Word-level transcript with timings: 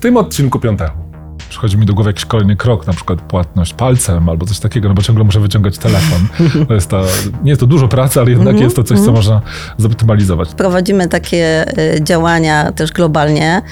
W 0.00 0.02
tym 0.02 0.16
odcinku 0.16 0.60
piątego 0.60 1.09
przychodzi 1.48 1.78
mi 1.78 1.86
do 1.86 1.94
głowy 1.94 2.10
jakiś 2.10 2.24
kolejny 2.24 2.56
krok, 2.56 2.86
na 2.86 2.92
przykład 2.92 3.20
płatność 3.20 3.74
palcem 3.74 4.28
albo 4.28 4.46
coś 4.46 4.58
takiego, 4.58 4.88
no 4.88 4.94
bo 4.94 5.02
ciągle 5.02 5.24
muszę 5.24 5.40
wyciągać 5.40 5.78
telefon. 5.78 6.20
To 6.68 6.74
jest 6.74 6.90
ta, 6.90 7.02
nie 7.42 7.50
jest 7.50 7.60
to 7.60 7.66
dużo 7.66 7.88
pracy, 7.88 8.20
ale 8.20 8.30
jednak 8.30 8.48
Mhm, 8.48 8.64
jest 8.64 8.76
to 8.76 8.82
coś, 8.84 9.00
co 9.00 9.12
można 9.12 9.40
zoptymalizować. 9.78 10.48
Prowadzimy 10.54 11.08
takie 11.08 11.64
y, 11.96 12.00
działania 12.04 12.72
też 12.72 12.92
globalnie, 12.92 13.62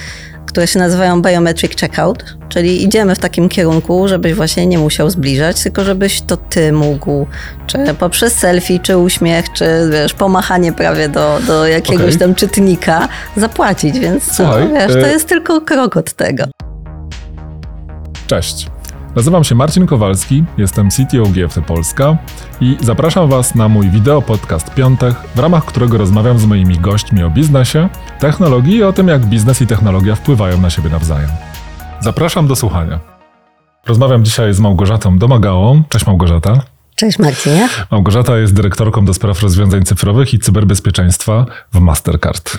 które 0.47 0.67
się 0.67 0.79
nazywają 0.79 1.23
Biometric 1.23 1.81
Checkout, 1.81 2.25
czyli 2.49 2.85
idziemy 2.85 3.15
w 3.15 3.19
takim 3.19 3.49
kierunku, 3.49 4.09
żebyś 4.09 4.35
właśnie 4.35 4.67
nie 4.67 4.79
musiał 4.79 5.11
zbliżać, 5.11 5.63
tylko 5.63 5.85
żebyś 5.85 6.21
to 6.21 6.37
ty 6.37 6.73
mógł, 6.73 7.27
czy 7.67 7.79
poprzez 7.99 8.33
selfie, 8.33 8.79
czy 8.81 8.99
uśmiech, 8.99 9.53
czy 9.53 9.65
wiesz, 9.93 10.15
pomachanie 10.15 10.73
prawie 10.73 11.09
do, 11.09 11.39
do 11.47 11.67
jakiegoś 11.67 12.07
Okej. 12.07 12.19
tam 12.19 12.35
czytnika 12.35 13.09
zapłacić, 13.37 13.99
więc 13.99 14.37
Słuchaj, 14.37 14.69
no, 14.69 14.75
wiesz, 14.75 14.93
to 14.93 15.09
y- 15.09 15.11
jest 15.11 15.29
tylko 15.29 15.61
krok 15.61 15.97
od 15.97 16.13
tego. 16.13 16.45
Cześć. 18.29 18.67
Nazywam 19.17 19.45
się 19.45 19.55
Marcin 19.55 19.87
Kowalski, 19.87 20.45
jestem 20.59 20.89
CTO 20.91 21.23
GFT 21.33 21.61
Polska 21.67 22.17
i 22.61 22.77
zapraszam 22.81 23.29
Was 23.29 23.55
na 23.55 23.69
mój 23.69 23.91
wideo 23.91 24.23
podcast 24.23 24.75
Piątek, 24.75 25.15
w 25.35 25.39
ramach 25.39 25.65
którego 25.65 25.99
rozmawiam 25.99 26.39
z 26.39 26.45
moimi 26.45 26.79
gośćmi 26.79 27.23
o 27.23 27.31
biznesie, 27.31 27.89
technologii 28.21 28.77
i 28.77 28.83
o 28.83 28.93
tym, 28.93 29.09
jak 29.09 29.27
biznes 29.27 29.63
i 29.63 29.67
technologia 29.67 30.15
wpływają 30.15 30.61
na 30.61 30.71
siebie 30.71 30.91
nawzajem. 30.91 31.31
Zapraszam 32.01 32.47
do 32.47 32.57
słuchania. 32.57 33.01
Rozmawiam 33.87 34.25
dzisiaj 34.25 34.55
z 34.55 34.61
Małgorzatą 34.61 35.19
Domagałą. 35.19 35.83
Cześć 35.89 36.07
Małgorzata. 36.07 36.61
Cześć 36.95 37.19
Marcinie. 37.19 37.69
Małgorzata 37.91 38.39
jest 38.39 38.55
dyrektorką 38.55 39.05
do 39.05 39.15
spraw 39.15 39.43
rozwiązań 39.43 39.83
cyfrowych 39.83 40.35
i 40.35 40.39
cyberbezpieczeństwa 40.39 41.47
w 41.73 41.81
Mastercard. 41.81 42.59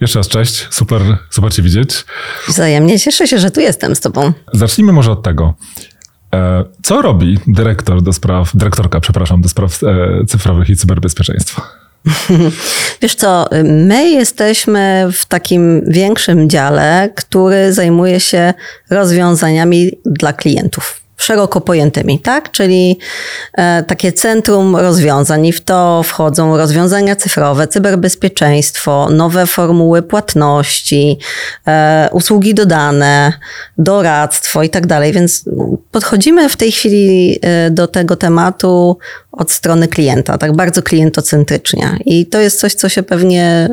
Jeszcze 0.00 0.18
raz 0.18 0.28
cześć, 0.28 0.66
super, 0.70 1.02
super 1.30 1.52
Cię 1.52 1.62
widzieć. 1.62 2.04
Wzajemnie 2.48 2.98
cieszę 2.98 3.26
się, 3.28 3.38
że 3.38 3.50
tu 3.50 3.60
jestem 3.60 3.96
z 3.96 4.00
tobą. 4.00 4.32
Zacznijmy 4.52 4.92
może 4.92 5.12
od 5.12 5.22
tego. 5.22 5.54
E, 6.34 6.64
Co 6.82 7.02
robi 7.02 7.38
dyrektor 7.46 8.02
do 8.02 8.12
spraw, 8.12 8.50
dyrektorka, 8.54 9.00
przepraszam, 9.00 9.42
do 9.42 9.48
spraw 9.48 9.82
e, 9.82 10.26
cyfrowych 10.26 10.70
i 10.70 10.76
cyberbezpieczeństwa? 10.76 11.62
Wiesz 13.02 13.14
co, 13.14 13.48
my 13.64 14.10
jesteśmy 14.10 15.08
w 15.12 15.26
takim 15.26 15.82
większym 15.86 16.50
dziale, 16.50 17.10
który 17.16 17.72
zajmuje 17.72 18.20
się 18.20 18.54
rozwiązaniami 18.90 19.90
dla 20.04 20.32
klientów. 20.32 21.00
Szeroko 21.18 21.60
pojętymi, 21.60 22.20
tak? 22.20 22.50
Czyli 22.50 22.98
e, 23.52 23.82
takie 23.82 24.12
centrum 24.12 24.76
rozwiązań 24.76 25.46
i 25.46 25.52
w 25.52 25.60
to 25.60 26.02
wchodzą 26.02 26.56
rozwiązania 26.56 27.16
cyfrowe, 27.16 27.68
cyberbezpieczeństwo, 27.68 29.08
nowe 29.10 29.46
formuły 29.46 30.02
płatności, 30.02 31.18
e, 31.66 32.08
usługi 32.12 32.54
dodane, 32.54 33.32
doradztwo 33.78 34.62
i 34.62 34.70
tak 34.70 34.86
dalej. 34.86 35.12
Więc 35.12 35.44
podchodzimy 35.90 36.48
w 36.48 36.56
tej 36.56 36.72
chwili 36.72 37.38
e, 37.42 37.70
do 37.70 37.86
tego 37.86 38.16
tematu 38.16 38.98
od 39.32 39.50
strony 39.50 39.88
klienta, 39.88 40.38
tak 40.38 40.52
bardzo 40.52 40.82
klientocentrycznie. 40.82 41.98
I 42.04 42.26
to 42.26 42.40
jest 42.40 42.60
coś, 42.60 42.74
co 42.74 42.88
się 42.88 43.02
pewnie 43.02 43.68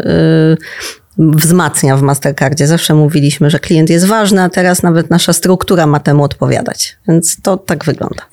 wzmacnia 1.17 1.97
w 1.97 2.01
Mastercardzie. 2.01 2.67
Zawsze 2.67 2.93
mówiliśmy, 2.93 3.49
że 3.49 3.59
klient 3.59 3.89
jest 3.89 4.05
ważny, 4.05 4.41
a 4.41 4.49
teraz 4.49 4.83
nawet 4.83 5.09
nasza 5.09 5.33
struktura 5.33 5.87
ma 5.87 5.99
temu 5.99 6.23
odpowiadać. 6.23 6.97
Więc 7.07 7.41
to 7.41 7.57
tak 7.57 7.85
wygląda. 7.85 8.23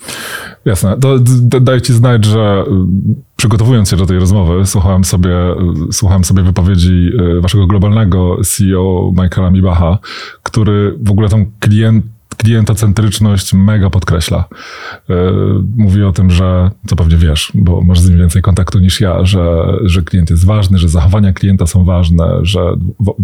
Jasne. 0.65 0.97
To 1.01 1.19
daję 1.61 1.83
Ci 1.83 1.93
znać, 1.93 2.25
że 2.25 2.65
y, 2.67 2.71
przygotowując 3.37 3.91
się 3.91 3.97
do 3.97 4.07
tej 4.07 4.19
rozmowy, 4.19 4.67
słuchałem 4.67 5.05
sobie, 5.05 5.31
y, 5.89 5.93
słuchałem 5.93 6.25
sobie 6.25 6.43
wypowiedzi 6.43 7.11
y, 7.39 7.41
Waszego 7.41 7.67
globalnego 7.67 8.37
CEO 8.45 9.13
Michaela 9.23 9.51
Mibacha, 9.51 9.99
który 10.43 10.99
w 11.03 11.11
ogóle 11.11 11.29
tą 11.29 11.47
klient, 11.61 12.05
klientocentryczność 12.43 13.55
mega 13.55 13.91
podkreśla. 13.91 14.45
Y, 15.11 15.15
Mówi 15.77 16.03
o 16.03 16.13
tym, 16.13 16.31
że, 16.31 16.71
co 16.87 16.97
pewnie 16.97 17.17
wiesz, 17.17 17.53
bo 17.55 17.81
masz 17.81 18.01
z 18.01 18.11
nim 18.11 18.19
więcej 18.19 18.43
kontaktu 18.43 18.79
niż 18.79 19.01
ja, 19.01 19.25
że, 19.25 19.67
że 19.85 20.03
klient 20.03 20.31
jest 20.31 20.47
ważny, 20.47 20.79
że 20.79 20.89
zachowania 20.89 21.33
klienta 21.33 21.67
są 21.67 21.85
ważne, 21.85 22.39
że 22.43 22.61
w, 23.01 23.15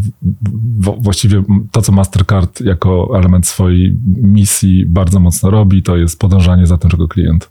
w, 0.81 1.03
właściwie 1.03 1.43
to, 1.73 1.83
co 1.83 1.93
Mastercard 1.93 2.61
jako 2.61 3.19
element 3.19 3.47
swojej 3.47 3.97
misji 4.06 4.87
bardzo 4.87 5.21
mocno 5.21 5.50
robi, 5.50 5.83
to 5.83 5.97
jest 5.97 6.21
podążanie 6.21 6.67
za 6.67 6.79
tym, 6.79 6.91
czego 6.91 7.09
klient, 7.09 7.50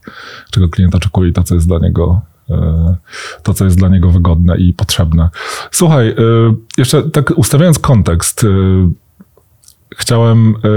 czego 0.51 0.69
klient 0.69 0.95
oczekuje 0.95 1.29
i 1.29 1.34
to, 1.34 1.44
co 1.44 1.55
jest 1.55 1.67
dla 1.67 1.79
niego 1.79 2.22
e, 2.49 2.95
to, 3.44 3.53
co 3.53 3.66
jest 3.66 3.78
dla 3.78 3.89
niego 3.89 4.11
wygodne 4.11 4.57
i 4.57 4.73
potrzebne. 4.73 5.29
Słuchaj, 5.72 6.09
e, 6.09 6.13
jeszcze 6.78 7.03
tak 7.03 7.34
ustawiając 7.35 7.79
kontekst, 7.79 8.44
e, 8.44 8.47
chciałem, 9.97 10.50
e, 10.50 10.69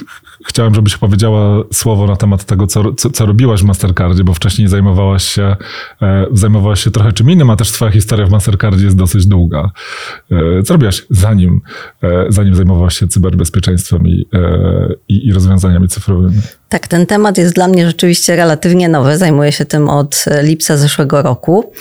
ch- 0.00 0.38
chciałem, 0.46 0.74
żebyś 0.74 0.96
powiedziała 0.96 1.64
słowo 1.72 2.06
na 2.06 2.16
temat 2.16 2.44
tego, 2.44 2.66
co, 2.66 2.92
co, 2.94 3.10
co 3.10 3.26
robiłaś 3.26 3.60
w 3.62 3.64
Mastercardzie, 3.64 4.24
bo 4.24 4.34
wcześniej 4.34 4.68
zajmowałaś 4.68 5.24
się, 5.24 5.56
e, 6.02 6.26
zajmowałaś 6.32 6.84
się 6.84 6.90
trochę 6.90 7.12
czym 7.12 7.30
innym, 7.30 7.50
a 7.50 7.56
też 7.56 7.72
twoja 7.72 7.90
historia 7.90 8.26
w 8.26 8.30
Mastercardzie 8.30 8.84
jest 8.84 8.96
dosyć 8.96 9.26
długa. 9.26 9.70
E, 10.30 10.62
Co 10.62 10.74
robiłaś 10.74 11.06
zanim, 11.10 11.60
zanim 12.28 12.54
zajmowałaś 12.54 12.98
się 12.98 13.08
cyberbezpieczeństwem 13.08 14.06
i, 14.06 14.26
i, 15.08 15.26
i 15.26 15.32
rozwiązaniami 15.32 15.88
cyfrowymi? 15.88 16.40
Tak, 16.74 16.88
ten 16.88 17.06
temat 17.06 17.38
jest 17.38 17.54
dla 17.54 17.68
mnie 17.68 17.86
rzeczywiście 17.86 18.36
relatywnie 18.36 18.88
nowy. 18.88 19.18
Zajmuję 19.18 19.52
się 19.52 19.64
tym 19.64 19.88
od 19.88 20.24
e, 20.26 20.42
lipca 20.42 20.76
zeszłego 20.76 21.22
roku. 21.22 21.72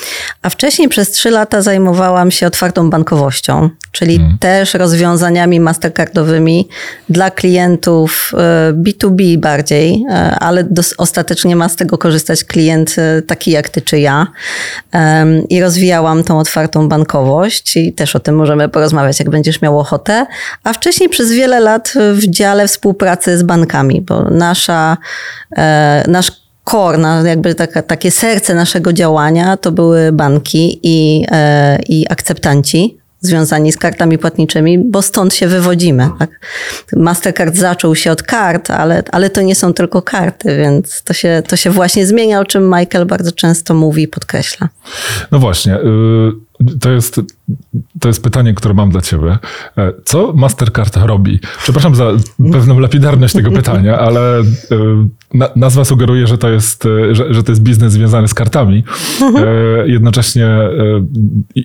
A 0.41 0.49
wcześniej 0.49 0.89
przez 0.89 1.11
trzy 1.11 1.31
lata 1.31 1.61
zajmowałam 1.61 2.31
się 2.31 2.47
otwartą 2.47 2.89
bankowością, 2.89 3.69
czyli 3.93 4.19
też 4.39 4.73
rozwiązaniami 4.73 5.59
mastercardowymi 5.59 6.67
dla 7.09 7.31
klientów 7.31 8.31
e, 8.33 8.73
B2B 8.73 9.37
bardziej, 9.37 10.05
e, 10.09 10.35
ale 10.39 10.67
ostatecznie 10.97 11.55
ma 11.55 11.69
z 11.69 11.75
tego 11.75 11.97
korzystać 11.97 12.43
klient 12.43 12.95
e, 12.97 13.21
taki 13.21 13.51
jak 13.51 13.69
ty 13.69 13.81
czy 13.81 13.99
ja. 13.99 14.27
I 15.49 15.61
rozwijałam 15.61 16.23
tą 16.23 16.39
otwartą 16.39 16.89
bankowość 16.89 17.77
i 17.77 17.93
też 17.93 18.15
o 18.15 18.19
tym 18.19 18.35
możemy 18.35 18.69
porozmawiać, 18.69 19.19
jak 19.19 19.29
będziesz 19.29 19.61
miał 19.61 19.79
ochotę. 19.79 20.25
A 20.63 20.73
wcześniej 20.73 21.09
przez 21.09 21.31
wiele 21.31 21.59
lat 21.59 21.93
w 22.13 22.27
dziale 22.27 22.67
współpracy 22.67 23.37
z 23.37 23.43
bankami, 23.43 24.01
bo 24.01 24.23
nasza, 24.23 24.82
e, 25.57 26.03
nasz 26.07 26.31
core, 26.65 26.97
na- 26.97 27.21
jakby 27.29 27.55
taka, 27.55 27.81
takie 27.81 28.11
serce 28.11 28.55
naszego 28.55 28.93
działania 28.93 29.57
to 29.57 29.71
były 29.71 30.11
banki 30.11 30.79
i, 30.83 31.25
e, 31.31 31.79
i 31.89 32.05
akceptanci 32.09 32.97
związani 33.23 33.71
z 33.71 33.77
kartami 33.77 34.17
płatniczymi, 34.17 34.79
bo 34.79 35.01
stąd 35.01 35.33
się 35.33 35.47
wywodzimy. 35.47 36.09
Tak? 36.19 36.29
Mastercard 36.95 37.55
zaczął 37.55 37.95
się 37.95 38.11
od 38.11 38.23
kart, 38.23 38.69
ale, 38.71 39.03
ale 39.11 39.29
to 39.29 39.41
nie 39.41 39.55
są 39.55 39.73
tylko 39.73 40.01
karty, 40.01 40.57
więc 40.57 41.03
to 41.03 41.13
się, 41.13 41.43
to 41.47 41.55
się 41.55 41.69
właśnie 41.69 42.05
zmienia, 42.05 42.39
o 42.39 42.45
czym 42.45 42.75
Michael 42.79 43.05
bardzo 43.05 43.31
często 43.31 43.73
mówi 43.73 44.03
i 44.03 44.07
podkreśla. 44.07 44.69
No 45.31 45.39
właśnie, 45.39 45.75
y, 45.75 45.79
to 46.81 46.91
jest, 46.91 47.21
to 47.99 48.07
jest 48.07 48.23
pytanie, 48.23 48.53
które 48.53 48.73
mam 48.73 48.89
dla 48.89 49.01
ciebie. 49.01 49.37
E, 49.77 49.91
Co 50.05 50.33
Mastercard 50.33 50.97
robi? 50.97 51.39
Przepraszam 51.63 51.95
za 51.95 52.11
pewną 52.51 52.79
lapidarność 52.79 53.33
tego 53.33 53.51
pytania, 53.51 53.99
ale 53.99 54.41
na- 55.33 55.49
nazwa 55.55 55.85
sugeruje, 55.85 56.27
że 56.27 56.37
to 56.37 56.49
jest, 56.49 56.85
y, 56.85 57.15
że, 57.15 57.33
że 57.33 57.43
to 57.43 57.51
jest 57.51 57.61
biznes 57.63 57.93
związany 57.93 58.27
z 58.27 58.33
kartami. 58.33 58.83
E, 59.21 59.87
Jednocześnie, 59.87 60.47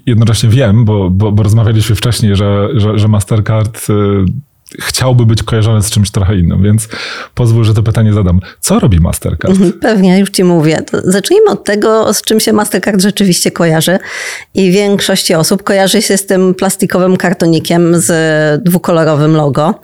jednocześnie 0.06 0.48
wiem, 0.48 0.84
bo, 0.84 1.10
bo, 1.10 1.32
bo 1.32 1.42
rozmawialiśmy 1.42 1.97
wcześniej, 1.97 2.37
że, 2.37 2.69
że, 2.75 2.98
że 2.98 3.08
Mastercard 3.08 3.87
chciałby 4.81 5.27
być 5.27 5.43
kojarzony 5.43 5.83
z 5.83 5.91
czymś 5.91 6.11
trochę 6.11 6.37
innym, 6.37 6.62
więc 6.62 6.89
pozwól, 7.34 7.65
że 7.65 7.75
to 7.75 7.83
pytanie 7.83 8.12
zadam. 8.12 8.41
Co 8.61 8.79
robi 8.79 9.01
Mastercard? 9.01 9.55
Mhm, 9.55 9.73
Pewnie, 9.73 10.19
już 10.19 10.31
ci 10.31 10.45
mówię. 10.45 10.83
Zacznijmy 11.05 11.51
od 11.51 11.65
tego, 11.65 12.15
z 12.15 12.23
czym 12.23 12.41
się 12.41 12.53
Mastercard 12.53 13.03
rzeczywiście 13.03 13.51
kojarzy. 13.51 13.99
I 14.55 14.71
większości 14.71 15.34
osób 15.34 15.62
kojarzy 15.62 16.03
się 16.03 16.17
z 16.17 16.27
tym 16.27 16.55
plastikowym 16.55 17.17
kartonikiem 17.17 18.01
z 18.01 18.65
dwukolorowym 18.65 19.37
logo. 19.37 19.75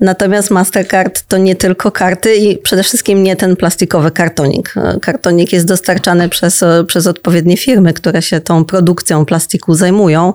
Natomiast 0.00 0.50
Mastercard 0.50 1.22
to 1.28 1.36
nie 1.36 1.56
tylko 1.56 1.90
karty 1.90 2.36
i 2.36 2.58
przede 2.58 2.82
wszystkim 2.82 3.22
nie 3.22 3.36
ten 3.36 3.56
plastikowy 3.56 4.10
kartonik. 4.10 4.74
Kartonik 5.02 5.52
jest 5.52 5.66
dostarczany 5.66 6.28
przez, 6.28 6.64
przez 6.86 7.06
odpowiednie 7.06 7.56
firmy, 7.56 7.92
które 7.92 8.22
się 8.22 8.40
tą 8.40 8.64
produkcją 8.64 9.24
plastiku 9.24 9.74
zajmują. 9.74 10.32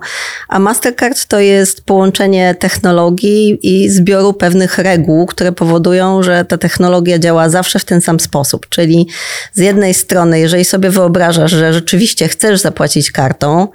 A 0.48 0.58
Mastercard 0.58 1.26
to 1.26 1.40
jest 1.40 1.84
połączenie 1.84 2.54
technologii 2.58 3.58
i 3.62 3.95
zbioru 3.96 4.32
pewnych 4.32 4.78
reguł, 4.78 5.26
które 5.26 5.52
powodują, 5.52 6.22
że 6.22 6.44
ta 6.44 6.58
technologia 6.58 7.18
działa 7.18 7.48
zawsze 7.48 7.78
w 7.78 7.84
ten 7.84 8.00
sam 8.00 8.20
sposób. 8.20 8.68
Czyli 8.68 9.06
z 9.52 9.58
jednej 9.58 9.94
strony, 9.94 10.40
jeżeli 10.40 10.64
sobie 10.64 10.90
wyobrażasz, 10.90 11.50
że 11.50 11.72
rzeczywiście 11.72 12.28
chcesz 12.28 12.60
zapłacić 12.60 13.10
kartą, 13.10 13.68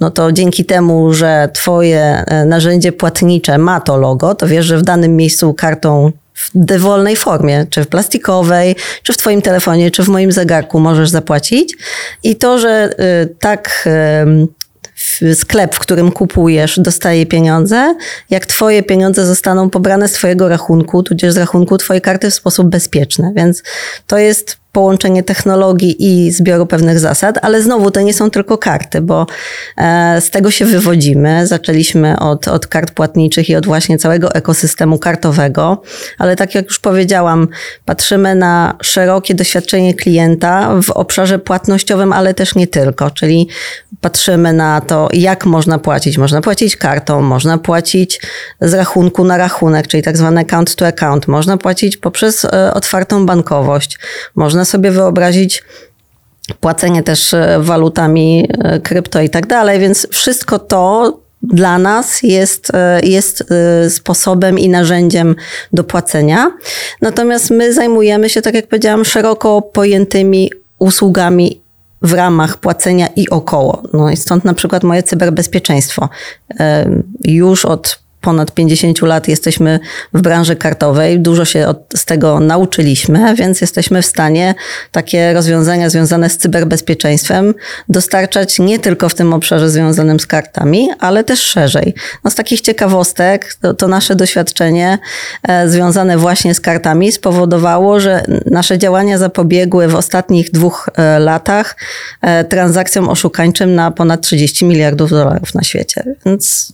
no 0.00 0.10
to 0.10 0.32
dzięki 0.32 0.64
temu, 0.64 1.14
że 1.14 1.48
twoje 1.52 2.00
e, 2.00 2.44
narzędzie 2.44 2.92
płatnicze 2.92 3.58
ma 3.58 3.80
to 3.80 3.96
logo, 3.96 4.34
to 4.34 4.46
wiesz, 4.46 4.66
że 4.66 4.78
w 4.78 4.82
danym 4.82 5.16
miejscu 5.16 5.54
kartą 5.54 6.12
w 6.34 6.50
dowolnej 6.54 7.16
formie, 7.16 7.66
czy 7.70 7.84
w 7.84 7.88
plastikowej, 7.88 8.76
czy 9.02 9.12
w 9.12 9.16
twoim 9.16 9.42
telefonie, 9.42 9.90
czy 9.90 10.02
w 10.02 10.08
moim 10.08 10.32
zegarku 10.32 10.80
możesz 10.80 11.10
zapłacić. 11.10 11.76
I 12.22 12.36
to, 12.36 12.58
że 12.58 12.90
y, 13.22 13.34
tak 13.38 13.88
sklep, 15.34 15.74
w 15.74 15.78
którym 15.78 16.12
kupujesz, 16.12 16.80
dostaje 16.80 17.26
pieniądze, 17.26 17.94
jak 18.30 18.46
twoje 18.46 18.82
pieniądze 18.82 19.26
zostaną 19.26 19.70
pobrane 19.70 20.08
z 20.08 20.12
twojego 20.12 20.48
rachunku, 20.48 21.02
tudzież 21.02 21.32
z 21.32 21.36
rachunku 21.36 21.78
twojej 21.78 22.00
karty 22.00 22.30
w 22.30 22.34
sposób 22.34 22.68
bezpieczny. 22.68 23.32
Więc 23.36 23.62
to 24.06 24.18
jest 24.18 24.63
połączenie 24.74 25.22
technologii 25.22 25.96
i 25.98 26.32
zbioru 26.32 26.66
pewnych 26.66 26.98
zasad, 26.98 27.38
ale 27.42 27.62
znowu 27.62 27.90
to 27.90 28.00
nie 28.00 28.14
są 28.14 28.30
tylko 28.30 28.58
karty, 28.58 29.00
bo 29.00 29.26
e, 29.76 30.20
z 30.20 30.30
tego 30.30 30.50
się 30.50 30.64
wywodzimy. 30.64 31.46
Zaczęliśmy 31.46 32.18
od, 32.18 32.48
od 32.48 32.66
kart 32.66 32.90
płatniczych 32.90 33.48
i 33.48 33.56
od 33.56 33.66
właśnie 33.66 33.98
całego 33.98 34.34
ekosystemu 34.34 34.98
kartowego, 34.98 35.82
ale 36.18 36.36
tak 36.36 36.54
jak 36.54 36.64
już 36.64 36.78
powiedziałam, 36.78 37.48
patrzymy 37.84 38.34
na 38.34 38.76
szerokie 38.82 39.34
doświadczenie 39.34 39.94
klienta 39.94 40.70
w 40.82 40.90
obszarze 40.90 41.38
płatnościowym, 41.38 42.12
ale 42.12 42.34
też 42.34 42.54
nie 42.54 42.66
tylko, 42.66 43.10
czyli 43.10 43.48
patrzymy 44.00 44.52
na 44.52 44.80
to, 44.80 45.08
jak 45.12 45.46
można 45.46 45.78
płacić. 45.78 46.18
Można 46.18 46.40
płacić 46.40 46.76
kartą, 46.76 47.22
można 47.22 47.58
płacić 47.58 48.20
z 48.60 48.74
rachunku 48.74 49.24
na 49.24 49.36
rachunek, 49.36 49.86
czyli 49.86 50.02
tak 50.02 50.16
zwany 50.16 50.40
account 50.40 50.76
to 50.76 50.86
account, 50.86 51.28
można 51.28 51.56
płacić 51.56 51.96
poprzez 51.96 52.44
e, 52.44 52.74
otwartą 52.74 53.26
bankowość, 53.26 53.98
można 54.34 54.63
sobie 54.64 54.90
wyobrazić 54.90 55.62
płacenie 56.60 57.02
też 57.02 57.34
e, 57.34 57.56
walutami 57.60 58.48
e, 58.58 58.80
krypto 58.80 59.20
i 59.20 59.30
tak 59.30 59.46
dalej, 59.46 59.80
więc 59.80 60.06
wszystko 60.10 60.58
to 60.58 61.18
dla 61.42 61.78
nas 61.78 62.22
jest, 62.22 62.72
jest 63.02 63.44
sposobem 63.88 64.58
i 64.58 64.68
narzędziem 64.68 65.36
do 65.72 65.84
płacenia. 65.84 66.52
Natomiast 67.00 67.50
my 67.50 67.72
zajmujemy 67.72 68.30
się, 68.30 68.42
tak 68.42 68.54
jak 68.54 68.66
powiedziałam, 68.66 69.04
szeroko 69.04 69.62
pojętymi 69.62 70.50
usługami 70.78 71.60
w 72.02 72.12
ramach 72.12 72.56
płacenia 72.56 73.06
i 73.16 73.30
około. 73.30 73.82
No 73.92 74.10
i 74.10 74.16
stąd 74.16 74.44
na 74.44 74.54
przykład 74.54 74.84
moje 74.84 75.02
cyberbezpieczeństwo. 75.02 76.08
Już 77.24 77.64
od 77.64 77.98
ponad 78.24 78.52
50 78.52 79.02
lat 79.02 79.28
jesteśmy 79.28 79.80
w 80.14 80.20
branży 80.20 80.56
kartowej, 80.56 81.20
dużo 81.20 81.44
się 81.44 81.66
od, 81.66 81.78
z 81.96 82.04
tego 82.04 82.40
nauczyliśmy, 82.40 83.34
więc 83.34 83.60
jesteśmy 83.60 84.02
w 84.02 84.06
stanie 84.06 84.54
takie 84.92 85.32
rozwiązania 85.32 85.90
związane 85.90 86.30
z 86.30 86.36
cyberbezpieczeństwem 86.38 87.54
dostarczać 87.88 88.58
nie 88.58 88.78
tylko 88.78 89.08
w 89.08 89.14
tym 89.14 89.34
obszarze 89.34 89.70
związanym 89.70 90.20
z 90.20 90.26
kartami, 90.26 90.88
ale 90.98 91.24
też 91.24 91.40
szerzej. 91.40 91.94
No 92.24 92.30
z 92.30 92.34
takich 92.34 92.60
ciekawostek 92.60 93.56
to, 93.60 93.74
to 93.74 93.88
nasze 93.88 94.16
doświadczenie 94.16 94.98
e, 95.48 95.68
związane 95.68 96.18
właśnie 96.18 96.54
z 96.54 96.60
kartami 96.60 97.12
spowodowało, 97.12 98.00
że 98.00 98.24
nasze 98.46 98.78
działania 98.78 99.18
zapobiegły 99.18 99.88
w 99.88 99.94
ostatnich 99.94 100.50
dwóch 100.50 100.88
e, 100.96 101.18
latach 101.18 101.76
e, 102.22 102.44
transakcjom 102.44 103.08
oszukańczym 103.08 103.74
na 103.74 103.90
ponad 103.90 104.20
30 104.20 104.64
miliardów 104.64 105.10
dolarów 105.10 105.54
na 105.54 105.62
świecie. 105.62 106.04
Więc 106.26 106.72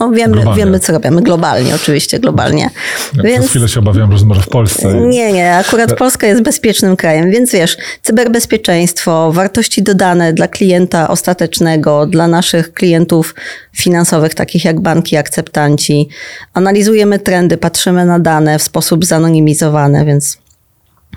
no 0.00 0.10
wiemy, 0.10 0.44
wiemy, 0.56 0.80
co 0.80 0.92
robimy 0.92 1.22
globalnie, 1.22 1.74
oczywiście 1.74 2.18
globalnie. 2.18 2.70
Ja 3.14 3.22
więc... 3.22 3.38
Przez 3.38 3.50
chwilę 3.50 3.68
się 3.68 3.80
obawiam, 3.80 4.18
że 4.18 4.26
może 4.26 4.42
w 4.42 4.48
Polsce. 4.48 4.94
Nie, 4.94 5.32
nie, 5.32 5.54
akurat 5.56 5.94
Polska 5.94 6.26
jest 6.26 6.42
bezpiecznym 6.42 6.96
krajem, 6.96 7.30
więc 7.30 7.52
wiesz, 7.52 7.76
cyberbezpieczeństwo, 8.02 9.32
wartości 9.32 9.82
dodane 9.82 10.32
dla 10.32 10.48
klienta 10.48 11.08
ostatecznego, 11.08 12.06
dla 12.06 12.28
naszych 12.28 12.72
klientów 12.72 13.34
finansowych, 13.72 14.34
takich 14.34 14.64
jak 14.64 14.80
banki, 14.80 15.16
akceptanci. 15.16 16.08
Analizujemy 16.54 17.18
trendy, 17.18 17.56
patrzymy 17.56 18.06
na 18.06 18.18
dane 18.18 18.58
w 18.58 18.62
sposób 18.62 19.04
zanonimizowany, 19.04 20.04
więc 20.04 20.38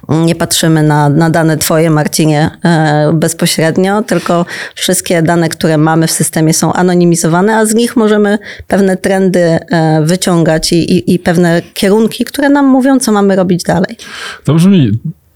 nie 0.09 0.35
patrzymy 0.35 0.83
na, 0.83 1.09
na 1.09 1.29
dane 1.29 1.57
Twoje, 1.57 1.89
Marcinie, 1.89 2.50
e, 2.63 3.11
bezpośrednio, 3.13 4.01
tylko 4.01 4.45
wszystkie 4.75 5.21
dane, 5.21 5.50
które 5.50 5.77
mamy 5.77 6.07
w 6.07 6.11
systemie 6.11 6.53
są 6.53 6.73
anonimizowane, 6.73 7.57
a 7.57 7.65
z 7.65 7.73
nich 7.73 7.95
możemy 7.95 8.39
pewne 8.67 8.97
trendy 8.97 9.39
e, 9.39 10.01
wyciągać 10.05 10.73
i, 10.73 10.97
i, 10.97 11.13
i 11.13 11.19
pewne 11.19 11.61
kierunki, 11.73 12.25
które 12.25 12.50
nam 12.50 12.65
mówią, 12.65 13.00
co 13.00 13.11
mamy 13.11 13.35
robić 13.35 13.63
dalej. 13.63 13.97
To 14.44 14.53
brzmi 14.53 14.91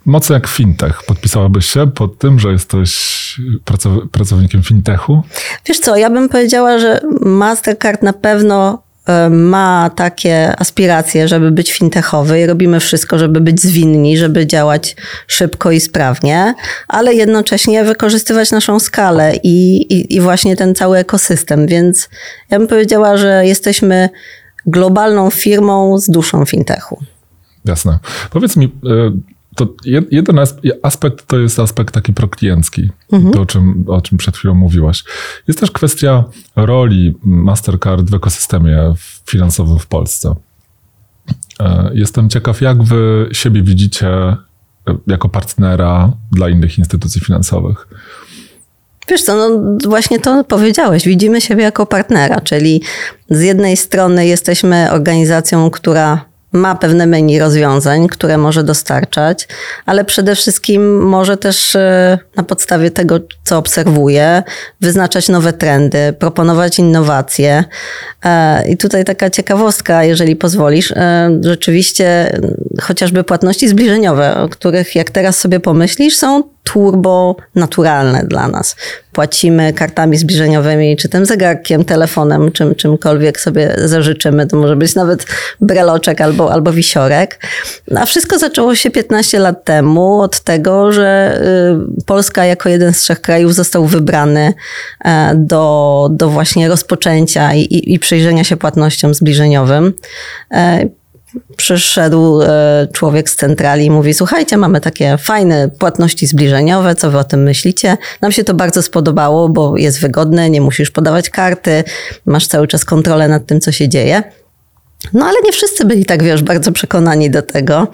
mocno 0.06 0.36
jak 0.36 0.48
fintech. 0.48 1.04
Podpisałabyś 1.08 1.66
się 1.66 1.92
pod 1.92 2.18
tym, 2.18 2.40
że 2.40 2.52
jesteś 2.52 3.18
pracownikiem 4.12 4.64
fintechu? 4.64 5.22
Wiesz 5.66 5.80
co, 5.80 5.96
ja 5.96 6.10
bym 6.10 6.30
powiedziała, 6.30 6.80
że 6.80 7.02
Mastercard 7.22 8.04
na 8.04 8.14
pewno 8.14 8.87
ma 9.30 9.92
takie 9.96 10.60
aspiracje, 10.60 11.28
żeby 11.28 11.52
być 11.52 11.72
fintechowy 11.72 12.40
i 12.40 12.46
robimy 12.46 12.80
wszystko, 12.80 13.20
żeby 13.20 13.42
być 13.42 13.62
zwinni, 13.62 14.18
żeby 14.18 14.48
działać 14.48 14.96
szybko 15.28 15.72
i 15.72 15.80
sprawnie, 15.80 16.54
ale 16.88 17.14
jednocześnie 17.14 17.84
wykorzystywać 17.84 18.52
naszą 18.52 18.80
skalę 18.80 19.36
i, 19.44 19.76
i, 19.94 20.16
i 20.16 20.22
właśnie 20.22 20.56
ten 20.56 20.76
cały 20.76 20.98
ekosystem. 20.98 21.68
Więc 21.68 22.10
ja 22.50 22.60
bym 22.60 22.68
powiedziała, 22.68 23.18
że 23.18 23.46
jesteśmy 23.46 24.10
globalną 24.66 25.30
firmą 25.30 25.98
z 26.00 26.10
duszą 26.10 26.46
fintechu. 26.46 27.04
Jasne. 27.66 28.00
Powiedz 28.30 28.56
mi, 28.56 28.66
e, 28.66 29.12
to 29.58 29.68
jeden 30.12 30.40
aspekt 30.84 31.28
to 31.28 31.40
jest 31.40 31.60
aspekt 31.60 31.94
taki 31.94 32.14
prokliencki, 32.14 32.90
mhm. 33.12 33.34
to 33.34 33.42
o 33.42 33.46
czym, 33.46 33.86
o 33.88 34.02
czym 34.02 34.18
przed 34.18 34.38
chwilą 34.38 34.54
mówiłaś. 34.54 35.04
Jest 35.48 35.60
też 35.60 35.72
kwestia 35.72 36.24
roli 36.56 37.16
Mastercard 37.24 38.10
w 38.10 38.14
ekosystemie 38.14 38.94
finansowym 39.26 39.80
w 39.80 39.88
Polsce. 39.88 40.36
E, 41.60 41.92
jestem 41.94 42.30
ciekaw, 42.30 42.62
jak 42.62 42.84
wy 42.84 43.30
siebie 43.32 43.64
widzicie 43.64 44.10
e, 44.10 44.38
jako 45.08 45.30
partnera 45.30 46.12
dla 46.32 46.50
innych 46.50 46.78
instytucji 46.78 47.22
finansowych. 47.22 47.88
Wiesz 49.10 49.24
co, 49.24 49.36
no 49.36 49.78
właśnie 49.90 50.20
to 50.20 50.44
powiedziałeś. 50.44 51.06
Widzimy 51.06 51.42
siebie 51.42 51.64
jako 51.64 51.86
partnera, 51.86 52.42
czyli 52.42 52.82
z 53.30 53.42
jednej 53.42 53.78
strony 53.78 54.28
jesteśmy 54.28 54.92
organizacją, 54.92 55.72
która 55.72 56.26
ma 56.58 56.76
pewne 56.76 57.06
menu 57.08 57.40
rozwiązań, 57.40 58.08
które 58.08 58.38
może 58.38 58.64
dostarczać, 58.64 59.48
ale 59.86 60.06
przede 60.06 60.36
wszystkim 60.36 61.02
może 61.02 61.38
też 61.38 61.76
e, 61.76 62.20
na 62.36 62.44
podstawie 62.44 62.92
tego, 62.92 63.20
co 63.44 63.58
obserwuje, 63.58 64.44
wyznaczać 64.82 65.30
nowe 65.30 65.54
trendy, 65.54 66.14
proponować 66.20 66.80
innowacje. 66.80 67.64
E, 68.26 68.70
I 68.70 68.78
tutaj 68.78 69.06
taka 69.06 69.30
ciekawostka, 69.30 70.04
jeżeli 70.04 70.36
pozwolisz. 70.36 70.92
E, 70.92 71.30
rzeczywiście 71.42 72.40
chociażby 72.82 73.24
płatności 73.24 73.68
zbliżeniowe, 73.68 74.38
o 74.38 74.50
których 74.50 74.96
jak 74.96 75.12
teraz 75.12 75.38
sobie 75.38 75.60
pomyślisz, 75.60 76.18
są 76.18 76.44
turbo 76.68 77.36
naturalne 77.56 78.24
dla 78.24 78.48
nas. 78.48 78.76
Płacimy 79.12 79.74
kartami 79.74 80.18
zbliżeniowymi, 80.18 80.98
czy 80.98 81.10
tym 81.10 81.26
zegarkiem, 81.26 81.86
telefonem, 81.86 82.52
czym, 82.52 82.76
czymkolwiek 82.76 83.40
sobie 83.40 83.76
zażyczymy. 83.86 84.48
To 84.48 84.58
może 84.58 84.76
być 84.76 84.96
nawet 84.96 85.26
breloczek 85.62 86.22
albo, 86.22 86.52
albo 86.52 86.72
wisiorek. 86.72 87.40
A 87.96 88.06
wszystko 88.06 88.40
zaczęło 88.40 88.76
się 88.76 88.90
15 88.90 89.40
lat 89.40 89.64
temu 89.64 90.22
od 90.22 90.40
tego, 90.40 90.92
że 90.92 91.40
y, 92.00 92.04
Polska 92.06 92.46
jako 92.46 92.70
jeden 92.70 92.94
z 92.94 93.00
trzech 93.00 93.22
krajów 93.22 93.56
został 93.56 93.86
wybrany 93.86 94.54
e, 95.06 95.36
do, 95.36 96.08
do 96.12 96.30
właśnie 96.30 96.68
rozpoczęcia 96.68 97.54
i, 97.54 97.60
i, 97.62 97.94
i 97.94 98.00
przyjrzenia 98.00 98.44
się 98.44 98.58
płatnościom 98.58 99.14
zbliżeniowym. 99.14 99.94
Przyszedł 101.58 102.42
e, 102.42 102.88
człowiek 102.94 103.30
z 103.30 103.36
centrali 103.36 103.86
i 103.86 103.92
mówi: 103.92 104.14
Słuchajcie, 104.14 104.58
mamy 104.58 104.82
takie 104.82 105.18
fajne 105.18 105.70
płatności 105.80 106.28
zbliżeniowe, 106.28 106.96
co 106.96 107.12
wy 107.12 107.18
o 107.18 107.24
tym 107.24 107.44
myślicie? 107.44 107.98
Nam 108.22 108.32
się 108.32 108.44
to 108.44 108.54
bardzo 108.54 108.82
spodobało, 108.82 109.50
bo 109.50 109.78
jest 109.78 110.02
wygodne, 110.02 110.50
nie 110.50 110.62
musisz 110.62 110.92
podawać 110.92 111.30
karty, 111.30 111.84
masz 112.26 112.48
cały 112.48 112.68
czas 112.68 112.86
kontrolę 112.86 113.28
nad 113.28 113.46
tym, 113.46 113.62
co 113.62 113.72
się 113.72 113.90
dzieje. 113.90 114.24
No 115.14 115.26
ale 115.26 115.36
nie 115.46 115.52
wszyscy 115.52 115.86
byli 115.86 116.06
tak, 116.06 116.24
wiesz, 116.24 116.44
bardzo 116.44 116.72
przekonani 116.72 117.30
do 117.30 117.42
tego. 117.42 117.88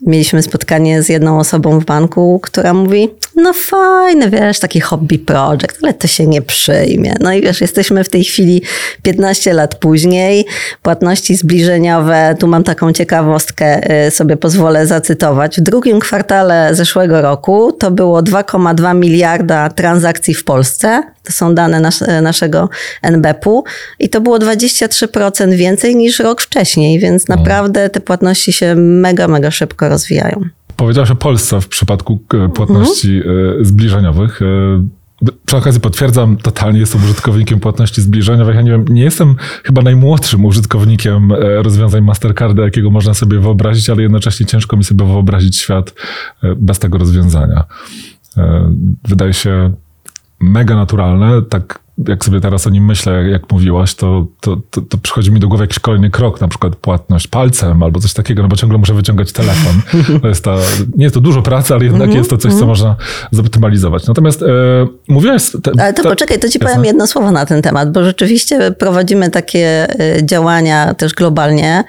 Mieliśmy 0.00 0.42
spotkanie 0.42 1.02
z 1.02 1.08
jedną 1.08 1.38
osobą 1.38 1.80
w 1.80 1.84
banku, 1.84 2.40
która 2.42 2.74
mówi, 2.74 3.08
no 3.36 3.52
fajny, 3.52 4.30
wiesz, 4.30 4.58
taki 4.58 4.80
hobby 4.80 5.18
project, 5.18 5.78
ale 5.82 5.94
to 5.94 6.06
się 6.06 6.26
nie 6.26 6.42
przyjmie. 6.42 7.14
No 7.20 7.32
i 7.32 7.42
wiesz, 7.42 7.60
jesteśmy 7.60 8.04
w 8.04 8.08
tej 8.08 8.24
chwili 8.24 8.62
15 9.02 9.52
lat 9.52 9.74
później, 9.74 10.46
płatności 10.82 11.36
zbliżeniowe, 11.36 12.36
tu 12.38 12.46
mam 12.46 12.64
taką 12.64 12.92
ciekawostkę, 12.92 13.90
y, 14.06 14.10
sobie 14.10 14.36
pozwolę 14.36 14.86
zacytować. 14.86 15.56
W 15.56 15.60
drugim 15.60 16.00
kwartale 16.00 16.74
zeszłego 16.74 17.22
roku 17.22 17.72
to 17.72 17.90
było 17.90 18.22
2,2 18.22 18.94
miliarda 18.94 19.70
transakcji 19.70 20.34
w 20.34 20.44
Polsce, 20.44 21.02
to 21.24 21.32
są 21.32 21.54
dane 21.54 21.80
nas, 21.80 22.04
naszego 22.22 22.68
NBP-u 23.02 23.64
i 23.98 24.08
to 24.08 24.20
było 24.20 24.38
23% 24.38 25.52
więcej 25.52 25.96
niż 25.96 26.18
rok 26.18 26.40
wcześniej, 26.40 26.59
więc 26.98 27.28
naprawdę 27.28 27.90
te 27.90 28.00
płatności 28.00 28.52
się 28.52 28.74
mega, 28.74 29.28
mega 29.28 29.50
szybko 29.50 29.88
rozwijają. 29.88 30.40
Powiedziałeś 30.76 31.10
o 31.10 31.16
Polsce 31.16 31.60
w 31.60 31.68
przypadku 31.68 32.20
e, 32.34 32.48
płatności 32.48 33.16
mhm. 33.16 33.64
zbliżeniowych. 33.64 34.42
E, 34.42 34.46
przy 35.46 35.56
okazji 35.56 35.80
potwierdzam, 35.80 36.36
totalnie 36.36 36.80
jestem 36.80 37.04
użytkownikiem 37.04 37.60
płatności 37.60 38.02
zbliżeniowych. 38.02 38.56
Ja 38.56 38.62
nie 38.62 38.70
wiem, 38.70 38.84
nie 38.88 39.02
jestem 39.02 39.36
chyba 39.64 39.82
najmłodszym 39.82 40.44
użytkownikiem 40.44 41.32
rozwiązań 41.62 42.04
Mastercarda, 42.04 42.62
jakiego 42.62 42.90
można 42.90 43.14
sobie 43.14 43.40
wyobrazić, 43.40 43.90
ale 43.90 44.02
jednocześnie 44.02 44.46
ciężko 44.46 44.76
mi 44.76 44.84
sobie 44.84 45.04
wyobrazić 45.04 45.56
świat 45.56 45.94
bez 46.56 46.78
tego 46.78 46.98
rozwiązania. 46.98 47.64
Wydaje 49.08 49.32
się 49.32 49.72
mega 50.40 50.76
naturalne, 50.76 51.42
tak 51.42 51.78
jak 52.08 52.24
sobie 52.24 52.40
teraz 52.40 52.66
o 52.66 52.70
nim 52.70 52.84
myślę, 52.84 53.28
jak, 53.28 53.52
mówiłaś, 53.52 53.94
to, 53.94 54.26
to, 54.40 54.56
to, 54.70 54.80
to 54.80 54.98
przychodzi 54.98 55.32
mi 55.32 55.40
do 55.40 55.48
głowy 55.48 55.64
jakiś 55.64 55.78
kolejny 55.78 56.10
krok, 56.10 56.40
na 56.40 56.48
przykład 56.48 56.76
płatność 56.76 57.26
palcem 57.26 57.82
albo 57.82 58.00
coś 58.00 58.12
takiego, 58.12 58.42
no 58.42 58.48
bo 58.48 58.56
ciągle 58.56 58.78
muszę 58.78 58.94
wyciągać 58.94 59.32
telefon. 59.32 59.82
To 60.22 60.28
jest 60.28 60.44
ta, 60.44 60.56
nie 60.96 61.04
jest 61.04 61.14
to 61.14 61.20
dużo 61.20 61.42
pracy, 61.42 61.74
ale 61.74 61.84
jednak 61.84 62.14
jest 62.14 62.30
to 62.30 62.38
coś, 62.38 62.54
co 62.54 62.66
można 62.66 62.96
zoptymalizować. 63.30 64.06
Natomiast 64.06 64.42
e, 64.42 64.46
mówiłaś... 65.08 65.42
Te, 65.62 65.70
Ale 65.78 65.94
to 65.94 66.02
te- 66.02 66.08
poczekaj, 66.08 66.38
to 66.38 66.48
ci 66.48 66.58
Jasne. 66.58 66.74
powiem 66.74 66.84
jedno 66.84 67.06
słowo 67.06 67.30
na 67.30 67.46
ten 67.46 67.62
temat, 67.62 67.92
bo 67.92 68.04
rzeczywiście 68.04 68.72
prowadzimy 68.78 69.30
takie 69.30 69.88
y, 70.18 70.26
działania 70.26 70.94
też 70.94 71.14
globalnie, 71.14 71.84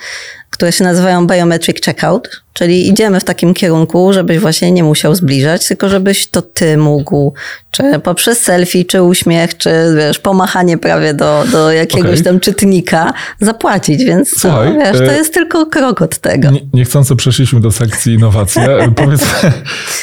które 0.50 0.72
się 0.72 0.84
nazywają 0.84 1.28
biometric 1.28 1.86
checkout, 1.86 2.44
czyli 2.54 2.90
idziemy 2.90 3.20
w 3.20 3.24
takim 3.24 3.54
kierunku, 3.54 4.14
żebyś 4.14 4.40
właśnie 4.40 4.72
nie 4.72 4.84
musiał 4.84 5.16
zbliżać, 5.16 5.68
tylko 5.68 5.90
żebyś 5.90 6.28
to 6.28 6.42
ty 6.42 6.78
mógł, 6.78 7.34
czy 7.72 7.84
poprzez 8.04 8.42
selfie, 8.42 8.86
czy 8.86 9.04
uśmiech, 9.04 9.58
czy 9.58 9.70
wiesz, 9.98 10.20
pomachanie 10.20 10.78
prawie 10.78 11.14
do, 11.14 11.44
do 11.52 11.72
jakiegoś 11.72 12.12
Okej. 12.12 12.24
tam 12.24 12.40
czytnika 12.40 13.14
zapłacić, 13.40 14.04
więc 14.04 14.40
Słuchaj, 14.40 14.74
no, 14.74 14.80
wiesz, 14.80 14.98
to 14.98 15.12
e, 15.12 15.18
jest 15.18 15.34
tylko 15.34 15.66
krok 15.66 16.02
od 16.02 16.18
tego. 16.18 16.52
Nie, 16.52 16.62
niechcący 16.74 17.16
przeszliśmy 17.16 17.60
do 17.60 17.72
sekcji 17.72 18.14
innowacje. 18.14 18.68
powiedz, 18.96 19.22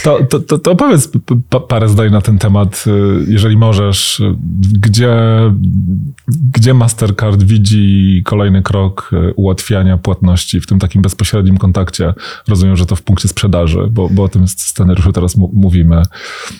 to, 0.04 0.24
to, 0.30 0.40
to, 0.40 0.58
to 0.58 0.76
powiedz 0.76 1.08
parę 1.68 1.88
zdań 1.88 2.10
na 2.10 2.20
ten 2.20 2.38
temat, 2.38 2.84
y, 2.86 2.90
jeżeli 3.28 3.56
możesz. 3.56 4.20
y, 4.20 4.34
Gdzie, 4.80 5.16
gdzie 6.54 6.74
Mastercard 6.74 7.42
widzi 7.42 8.22
kolejny 8.24 8.62
krok 8.62 9.10
y, 9.12 9.32
ułatwiania 9.34 9.96
płatności 9.96 10.60
w 10.60 10.66
tym 10.66 10.78
takim 10.78 11.02
bezpośrednim 11.02 11.58
kontakcie? 11.58 12.14
Rozumiem, 12.48 12.76
że 12.76 12.86
to 12.86 12.96
w 12.96 13.02
punkcie 13.02 13.28
sprzedaży, 13.28 13.88
bo, 13.90 14.08
bo 14.08 14.22
o 14.22 14.28
tym 14.28 14.48
scenariuszu 14.48 15.12
teraz 15.12 15.36
mówimy. 15.36 16.02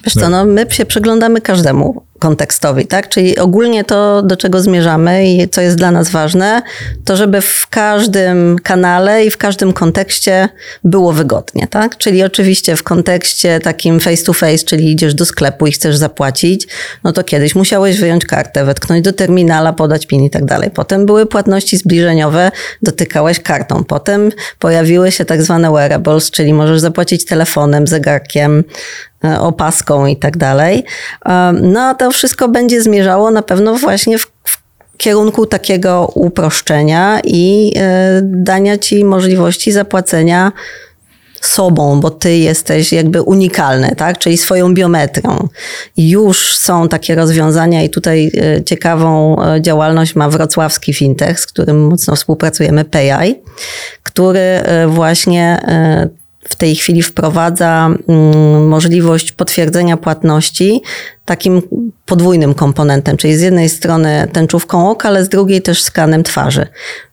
Wiesz 0.05 0.15
co, 0.15 0.29
no 0.29 0.45
my 0.45 0.67
się 0.71 0.87
przyglądamy 0.87 1.41
każdemu 1.41 2.03
kontekstowi, 2.19 2.87
tak? 2.87 3.09
Czyli 3.09 3.39
ogólnie 3.39 3.85
to, 3.85 4.23
do 4.23 4.37
czego 4.37 4.61
zmierzamy 4.61 5.29
i 5.29 5.49
co 5.49 5.61
jest 5.61 5.77
dla 5.77 5.91
nas 5.91 6.11
ważne, 6.11 6.63
to 7.05 7.17
żeby 7.17 7.41
w 7.41 7.67
każdym 7.71 8.57
kanale 8.63 9.25
i 9.25 9.31
w 9.31 9.37
każdym 9.37 9.73
kontekście 9.73 10.49
było 10.85 11.13
wygodnie, 11.13 11.67
tak? 11.71 11.97
Czyli 11.97 12.23
oczywiście 12.23 12.77
w 12.77 12.83
kontekście 12.83 13.61
takim 13.61 14.01
face 14.01 14.25
to 14.25 14.33
face, 14.33 14.59
czyli 14.59 14.93
idziesz 14.93 15.15
do 15.15 15.25
sklepu 15.25 15.67
i 15.67 15.73
chcesz 15.73 15.97
zapłacić, 15.97 16.69
no 17.05 17.13
to 17.13 17.25
kiedyś 17.25 17.55
musiałeś 17.55 18.01
wyjąć 18.01 18.25
kartę, 18.25 18.65
wetknąć 18.65 19.05
do 19.05 19.13
terminala, 19.13 19.73
podać 19.73 20.07
PIN 20.07 20.25
i 20.25 20.31
tak 20.31 20.45
dalej. 20.45 20.71
Potem 20.71 21.07
były 21.07 21.27
płatności 21.27 21.77
zbliżeniowe, 21.77 22.51
dotykałeś 22.83 23.41
kartą. 23.41 23.85
Potem 23.85 24.31
pojawiły 24.59 25.13
się 25.13 25.25
tak 25.25 25.43
zwane 25.43 25.73
wearables, 25.73 26.31
czyli 26.31 26.53
możesz 26.53 26.81
zapłacić 26.81 27.25
telefonem, 27.25 27.87
zegarkiem, 27.87 28.65
opaską 29.41 30.07
i 30.07 30.17
tak 30.17 30.37
dalej. 30.37 30.85
E, 31.27 31.53
No 31.53 31.95
to 31.95 32.11
wszystko 32.11 32.49
będzie 32.49 32.83
zmierzało 32.83 33.31
na 33.31 33.43
pewno 33.43 33.75
właśnie 33.75 34.19
w, 34.19 34.27
w 34.45 34.59
kierunku 34.97 35.47
takiego 35.47 36.11
uproszczenia 36.15 37.21
i 37.25 37.73
e, 37.77 38.21
dania 38.23 38.79
ci 38.79 39.05
możliwości 39.05 39.73
zapłacenia 39.73 40.53
sobą, 41.41 42.01
bo 42.01 42.11
ty 42.11 42.37
jesteś 42.37 42.93
jakby 42.93 43.23
unikalny, 43.23 43.95
tak? 43.97 44.19
Czyli 44.19 44.39
swoją 44.39 44.75
biometrią. 44.75 45.49
Już 45.97 46.57
są 46.57 46.89
takie 46.89 47.15
rozwiązania 47.15 47.83
i 47.83 47.91
tutaj 47.91 48.31
e, 48.57 48.65
ciekawą 48.65 49.43
e, 49.43 49.63
działalność 49.63 50.15
ma 50.15 50.29
wrocławski 50.29 50.95
fintech, 50.95 51.41
z 51.41 51.47
którym 51.47 51.87
mocno 51.87 52.17
współpracujemy, 52.17 52.85
PayEye, 52.85 53.35
który 54.03 54.39
e, 54.41 54.87
właśnie 54.87 55.61
e, 55.63 56.09
w 56.49 56.55
tej 56.55 56.77
chwili 56.77 57.03
wprowadza 57.03 57.91
mm, 58.09 58.69
możliwość 58.69 59.33
potwierdzenia 59.33 59.97
płatności 59.97 60.83
takim 61.29 61.63
podwójnym 62.07 62.55
komponentem, 62.55 63.17
czyli 63.17 63.37
z 63.37 63.41
jednej 63.41 63.69
strony 63.69 64.29
tęczówką 64.33 64.91
oka, 64.91 65.09
ale 65.09 65.25
z 65.25 65.29
drugiej 65.29 65.63
też 65.63 65.83
skanem 65.83 66.23
twarzy. 66.23 66.67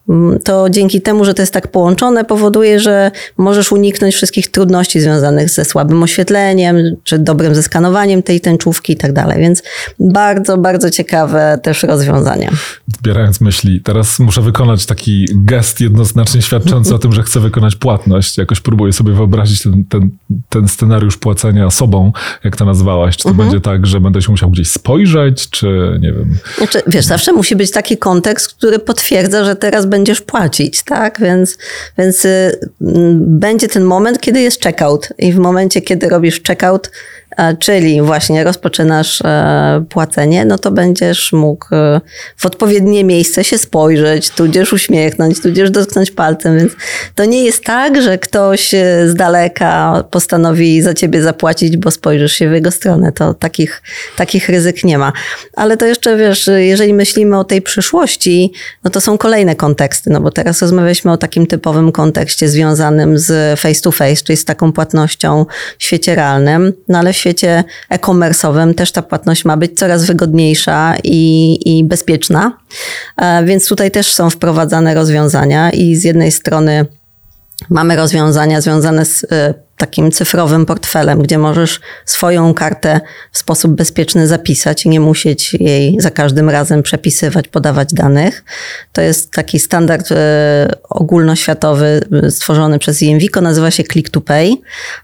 Mm, 0.10 0.40
To 0.40 0.70
dzięki 0.70 1.02
temu, 1.02 1.26
że 1.26 1.34
to 1.34 1.42
jest 1.42 1.54
tak 1.54 1.68
połączone, 1.68 2.26
powoduje, 2.26 2.80
że 2.80 3.12
możesz 3.38 3.72
uniknąć 3.72 4.16
wszystkich 4.16 4.52
trudności 4.52 5.00
związanych 5.02 5.50
ze 5.50 5.66
słabym 5.66 6.04
oświetleniem, 6.04 6.76
czy 7.04 7.20
dobrym 7.20 7.56
zeskanowaniem 7.56 8.24
tej 8.24 8.42
tęczówki 8.42 8.94
i 8.94 8.98
tak 8.98 9.14
dalej. 9.14 9.40
Więc 9.40 9.64
bardzo, 10.00 10.58
bardzo 10.58 10.90
ciekawe 10.90 11.60
też 11.64 11.84
rozwiązania. 11.84 12.50
Zbierając 13.00 13.42
myśli, 13.42 13.82
teraz 13.82 14.20
muszę 14.20 14.42
wykonać 14.42 14.86
taki 14.86 15.26
gest 15.36 15.82
jednoznacznie 15.82 16.42
świadczący 16.42 16.96
o 16.96 17.00
tym, 17.00 17.14
że 17.14 17.24
chcę 17.24 17.40
wykonać 17.40 17.76
płatność. 17.76 18.38
Jakoś 18.38 18.60
próbuję 18.60 18.94
sobie 18.94 19.14
wyobrazić 19.14 19.64
ten, 19.64 19.84
ten, 19.90 20.10
ten 20.50 20.68
scenariusz 20.68 21.18
płacenia 21.18 21.72
sobą, 21.72 22.12
jak 22.44 22.56
to 22.56 22.66
nazwałaś. 22.66 23.18
Czy 23.18 23.24
to 23.24 23.34
będzie 23.34 23.62
tak, 23.62 23.86
że 23.86 24.00
będę 24.06 24.22
się 24.22 24.32
musiał 24.32 24.50
gdzieś 24.50 24.68
spojrzeć, 24.68 25.50
czy 25.50 25.98
nie 26.02 26.14
wiem. 26.14 26.38
Znaczy, 26.58 26.82
wiesz, 26.88 27.06
zawsze 27.06 27.34
musi 27.34 27.56
być 27.56 27.72
taki 27.72 27.98
kontekst, 27.98 28.54
który 28.54 28.80
potwierdza, 28.80 29.46
że 29.46 29.56
teraz 29.56 29.86
będziesz 29.86 30.22
płacić, 30.22 30.84
tak? 30.84 31.20
Więc, 31.22 31.58
więc 31.98 32.26
y, 32.26 32.60
będzie 33.20 33.68
ten 33.68 33.84
moment, 33.84 34.20
kiedy 34.20 34.42
jest 34.42 34.64
checkout 34.64 35.10
i 35.18 35.34
w 35.34 35.38
momencie, 35.38 35.82
kiedy 35.82 36.10
robisz 36.10 36.42
checkout, 36.48 36.92
czyli 37.60 38.02
właśnie 38.02 38.44
rozpoczynasz 38.44 39.22
e, 39.22 39.86
płacenie, 39.90 40.46
no 40.46 40.58
to 40.58 40.72
będziesz 40.72 41.34
mógł 41.34 41.76
e, 41.76 42.02
w 42.38 42.46
odpowiednie 42.46 43.04
miejsce 43.04 43.44
się 43.44 43.58
spojrzeć, 43.58 44.30
tudzież 44.30 44.74
uśmiechnąć, 44.74 45.42
tudzież 45.42 45.72
dotknąć 45.72 46.12
palcem, 46.12 46.58
więc 46.58 46.72
to 47.16 47.26
nie 47.26 47.44
jest 47.44 47.64
tak, 47.64 48.02
że 48.02 48.18
ktoś 48.18 48.74
e, 48.74 49.08
z 49.08 49.16
daleka 49.16 50.04
postanowi 50.12 50.82
za 50.82 50.94
ciebie 50.94 51.22
zapłacić, 51.22 51.78
bo 51.78 51.92
spojrzysz 51.92 52.32
się 52.32 52.50
w 52.50 52.54
jego 52.54 52.72
stronę. 52.72 53.12
To 53.12 53.34
takich, 53.34 53.82
takich 54.16 54.50
ryzyk 54.50 54.84
nie 54.84 54.98
ma. 54.98 55.14
Ale 55.56 55.78
to 55.78 55.86
jeszcze, 55.86 56.18
wiesz, 56.18 56.50
jeżeli 56.56 56.94
myślimy 56.94 57.40
o 57.40 57.44
tej 57.44 57.62
przyszłości, 57.62 58.54
no 58.84 58.92
to 58.92 59.02
są 59.02 59.18
kolejne 59.18 59.56
konteksty, 59.56 60.10
no 60.10 60.22
bo 60.22 60.32
teraz 60.32 60.62
rozmawialiśmy 60.62 61.12
o 61.12 61.18
takim 61.18 61.48
typowym 61.48 61.92
kontekście 61.92 62.50
związanym 62.50 63.18
z 63.18 63.60
face 63.60 63.82
to 63.82 63.92
face, 63.92 64.24
czyli 64.24 64.38
z 64.38 64.46
taką 64.46 64.72
płatnością 64.72 65.46
w 65.80 65.84
świecie 65.84 66.16
realnym, 66.16 66.74
no 66.88 67.00
ale 67.00 67.14
w 67.14 67.25
świecie 67.26 67.64
e-commerce'owym 67.90 68.74
też 68.74 68.92
ta 68.92 69.02
płatność 69.02 69.46
ma 69.46 69.58
być 69.58 69.80
coraz 69.80 70.06
wygodniejsza 70.06 70.96
i, 71.04 71.58
i 71.66 71.84
bezpieczna, 71.84 72.58
E, 73.18 73.46
więc 73.46 73.68
tutaj 73.68 73.92
też 73.92 74.14
są 74.14 74.30
wprowadzane 74.30 74.94
rozwiązania 74.94 75.72
i 75.72 75.96
z 75.96 76.04
jednej 76.04 76.32
strony 76.32 76.86
Mamy 77.70 77.96
rozwiązania 77.96 78.62
związane 78.62 79.06
z 79.06 79.26
e, 79.32 79.54
takim 79.78 80.12
cyfrowym 80.12 80.66
portfelem, 80.66 81.22
gdzie 81.22 81.38
możesz 81.38 81.80
swoją 82.06 82.54
kartę 82.54 83.02
w 83.32 83.38
sposób 83.38 83.72
bezpieczny 83.72 84.28
zapisać 84.28 84.86
i 84.86 84.90
nie 84.90 85.00
musieć 85.00 85.54
jej 85.54 85.96
za 86.00 86.12
każdym 86.12 86.50
razem 86.50 86.84
przepisywać, 86.84 87.48
podawać 87.48 87.94
danych. 87.94 88.44
To 88.94 89.02
jest 89.02 89.32
taki 89.32 89.60
standard 89.60 90.12
e, 90.12 90.16
ogólnoświatowy 90.90 92.02
e, 92.24 92.32
stworzony 92.32 92.80
przez 92.80 93.02
IMVICO, 93.02 93.42
nazywa 93.42 93.72
się 93.72 93.84
Click 93.84 94.10
to 94.10 94.22
Pay, 94.22 94.52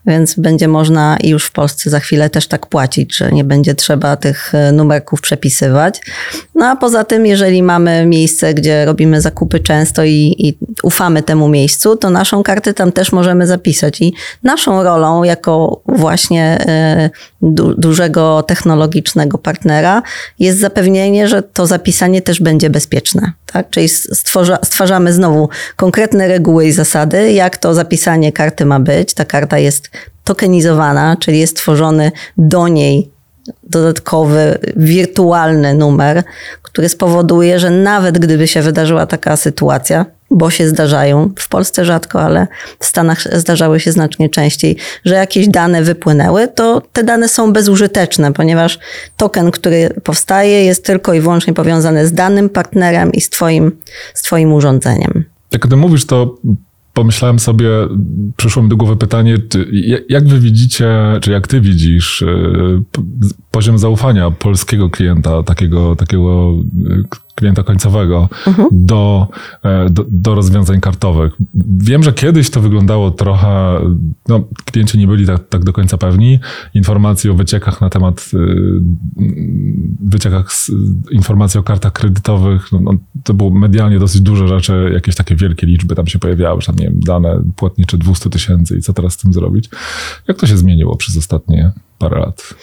więc 0.06 0.36
będzie 0.40 0.68
można 0.68 1.18
i 1.18 1.30
już 1.30 1.46
w 1.46 1.52
Polsce 1.52 1.90
za 1.90 2.00
chwilę 2.00 2.30
też 2.30 2.48
tak 2.48 2.68
płacić, 2.68 3.18
że 3.18 3.32
nie 3.32 3.44
będzie 3.44 3.76
trzeba 3.76 4.16
tych 4.16 4.56
e, 4.56 4.72
numerków 4.72 5.22
przepisywać. 5.22 6.02
No 6.56 6.66
a 6.66 6.76
poza 6.76 7.04
tym, 7.04 7.26
jeżeli 7.26 7.64
mamy 7.64 8.06
miejsce, 8.06 8.54
gdzie 8.54 8.86
robimy 8.86 9.22
zakupy 9.22 9.60
często 9.60 10.04
i, 10.04 10.36
i 10.38 10.58
ufamy 10.84 11.24
temu 11.24 11.48
miejscu, 11.48 11.96
to 11.96 12.10
naszą 12.10 12.44
kartę 12.44 12.74
tam 12.74 12.92
też 12.92 13.12
możemy 13.12 13.48
zapisać. 13.48 14.02
I 14.02 14.14
naszą 14.62 14.84
rolą 14.84 15.24
jako 15.24 15.82
właśnie 15.88 16.44
e, 16.44 17.10
du, 17.42 17.76
dużego 17.76 18.44
technologicznego 18.44 19.38
partnera 19.38 20.02
jest 20.40 20.60
zapewnienie, 20.60 21.28
że 21.28 21.44
to 21.44 21.68
zapisanie 21.68 22.22
też 22.22 22.42
będzie 22.42 22.70
bezpieczne. 22.70 23.32
Tak? 23.46 23.70
Czyli 23.70 23.90
stwarzamy 24.64 25.14
znowu 25.14 25.50
konkretne 25.76 26.28
reguły 26.28 26.66
i 26.66 26.72
zasady, 26.72 27.32
jak 27.32 27.58
to 27.58 27.74
zapisanie 27.74 28.32
karty 28.32 28.66
ma 28.66 28.80
być. 28.80 29.14
Ta 29.14 29.26
karta 29.26 29.60
jest 29.60 29.90
tokenizowana, 30.24 31.18
czyli 31.20 31.40
jest 31.40 31.58
tworzony 31.58 32.12
do 32.38 32.68
niej 32.68 33.12
dodatkowy 33.64 34.58
wirtualny 34.76 35.74
numer, 35.74 36.24
który 36.62 36.90
spowoduje, 36.90 37.60
że 37.60 37.70
nawet 37.70 38.20
gdyby 38.20 38.48
się 38.48 38.62
wydarzyła 38.62 39.06
taka 39.06 39.38
sytuacja, 39.38 40.06
bo 40.32 40.50
się 40.50 40.68
zdarzają, 40.68 41.34
w 41.40 41.50
Polsce 41.50 41.86
rzadko, 41.86 42.22
ale 42.22 42.48
w 42.80 42.86
Stanach 42.86 43.38
zdarzały 43.40 43.80
się 43.80 43.92
znacznie 43.92 44.30
częściej, 44.30 44.78
że 45.06 45.16
jakieś 45.16 45.48
dane 45.48 45.84
wypłynęły, 45.84 46.48
to 46.48 46.82
te 46.94 47.04
dane 47.04 47.30
są 47.30 47.54
bezużyteczne, 47.54 48.34
ponieważ 48.34 48.80
token, 49.18 49.52
który 49.52 49.90
powstaje, 50.04 50.66
jest 50.66 50.86
tylko 50.86 51.14
i 51.14 51.22
wyłącznie 51.22 51.54
powiązany 51.54 52.08
z 52.08 52.14
danym 52.14 52.50
partnerem 52.50 53.12
i 53.12 53.22
z 53.22 53.30
twoim, 53.30 53.72
z 54.14 54.22
twoim 54.22 54.54
urządzeniem. 54.54 55.26
Jak 55.52 55.66
o 55.66 55.68
tym 55.68 55.80
mówisz, 55.80 56.06
to 56.06 56.36
pomyślałem 56.94 57.40
sobie, 57.40 57.70
przyszło 58.38 58.64
mi 58.64 58.70
do 58.70 58.78
głowy 58.78 58.96
pytanie, 58.98 59.38
jak 60.10 60.28
wy 60.28 60.40
widzicie, 60.40 60.90
czy 61.22 61.32
jak 61.32 61.48
ty 61.48 61.62
widzisz 61.62 62.22
y, 62.22 62.84
poziom 63.52 63.78
zaufania 63.78 64.32
polskiego 64.32 64.90
klienta, 64.90 65.44
takiego, 65.44 65.96
takiego 65.96 66.54
klienta 67.42 67.64
końcowego 67.64 68.30
do, 68.72 69.28
e, 69.64 69.90
do, 69.90 70.06
do 70.10 70.36
rozwiązań 70.36 70.82
kartowych. 70.82 71.34
Wiem, 71.78 72.04
że 72.04 72.14
kiedyś 72.14 72.50
to 72.50 72.62
wyglądało 72.62 73.12
trochę, 73.12 73.80
no, 74.28 74.44
klienci 74.66 74.98
nie 74.98 75.08
byli 75.08 75.26
tak, 75.26 75.48
tak 75.50 75.64
do 75.64 75.74
końca 75.74 75.98
pewni. 75.98 76.40
Informacje 76.74 77.32
o 77.32 77.34
wyciekach 77.34 77.82
na 77.82 77.90
temat, 77.90 78.32
y, 78.34 78.38
wyciekach, 80.00 80.54
z, 80.54 80.72
informacji 81.12 81.60
o 81.60 81.64
kartach 81.64 81.94
kredytowych, 81.94 82.72
no, 82.72 82.80
no, 82.80 82.92
to 83.24 83.34
było 83.34 83.50
medialnie 83.50 84.00
dosyć 84.00 84.22
duże 84.22 84.48
rzeczy, 84.48 84.92
jakieś 84.94 85.16
takie 85.16 85.36
wielkie 85.36 85.68
liczby 85.68 85.96
tam 85.96 86.08
się 86.08 86.20
pojawiały, 86.20 86.62
że 86.62 86.68
tam, 86.68 86.76
nie 86.76 86.86
wiem, 86.86 87.00
dane 87.00 87.44
płatnicze 87.56 87.98
200 87.98 88.30
tysięcy 88.30 88.78
i 88.78 88.82
co 88.82 88.94
teraz 88.94 89.14
z 89.14 89.18
tym 89.18 89.34
zrobić. 89.34 89.70
Jak 90.28 90.38
to 90.38 90.48
się 90.48 90.58
zmieniło 90.58 90.96
przez 90.96 91.18
ostatnie 91.18 91.72
parę 92.00 92.20
lat? 92.20 92.54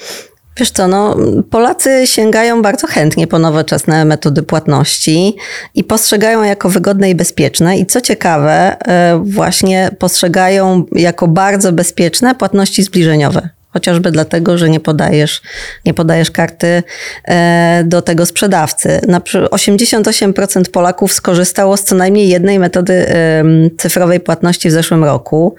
Wiesz 0.59 0.71
co, 0.71 0.88
no, 0.88 1.17
Polacy 1.50 2.07
sięgają 2.07 2.62
bardzo 2.62 2.87
chętnie 2.87 3.27
po 3.27 3.38
nowoczesne 3.38 4.05
metody 4.05 4.43
płatności 4.43 5.37
i 5.75 5.85
postrzegają 5.85 6.43
jako 6.43 6.69
wygodne 6.69 7.11
i 7.11 7.15
bezpieczne. 7.15 7.79
I 7.79 7.87
co 7.87 8.00
ciekawe, 8.00 8.77
e, 8.88 9.21
właśnie 9.25 9.91
postrzegają 9.99 10.85
jako 10.93 11.29
bardzo 11.29 11.73
bezpieczne 11.73 12.35
płatności 12.35 12.83
zbliżeniowe 12.83 13.49
chociażby 13.79 14.11
dlatego, 14.11 14.59
że 14.59 14.71
nie 14.71 14.81
podajesz, 14.81 15.43
nie 15.85 15.95
podajesz 15.95 16.31
karty 16.31 16.83
e, 17.25 17.83
do 17.87 18.03
tego 18.03 18.27
sprzedawcy. 18.27 19.00
Na 19.09 19.21
88% 19.21 20.71
Polaków 20.71 21.12
skorzystało 21.12 21.77
z 21.77 21.85
co 21.85 21.95
najmniej 21.95 22.29
jednej 22.29 22.59
metody 22.59 23.07
cyfrowej 23.79 24.21
płatności 24.21 24.69
w 24.69 24.73
zeszłym 24.73 25.05
roku 25.05 25.57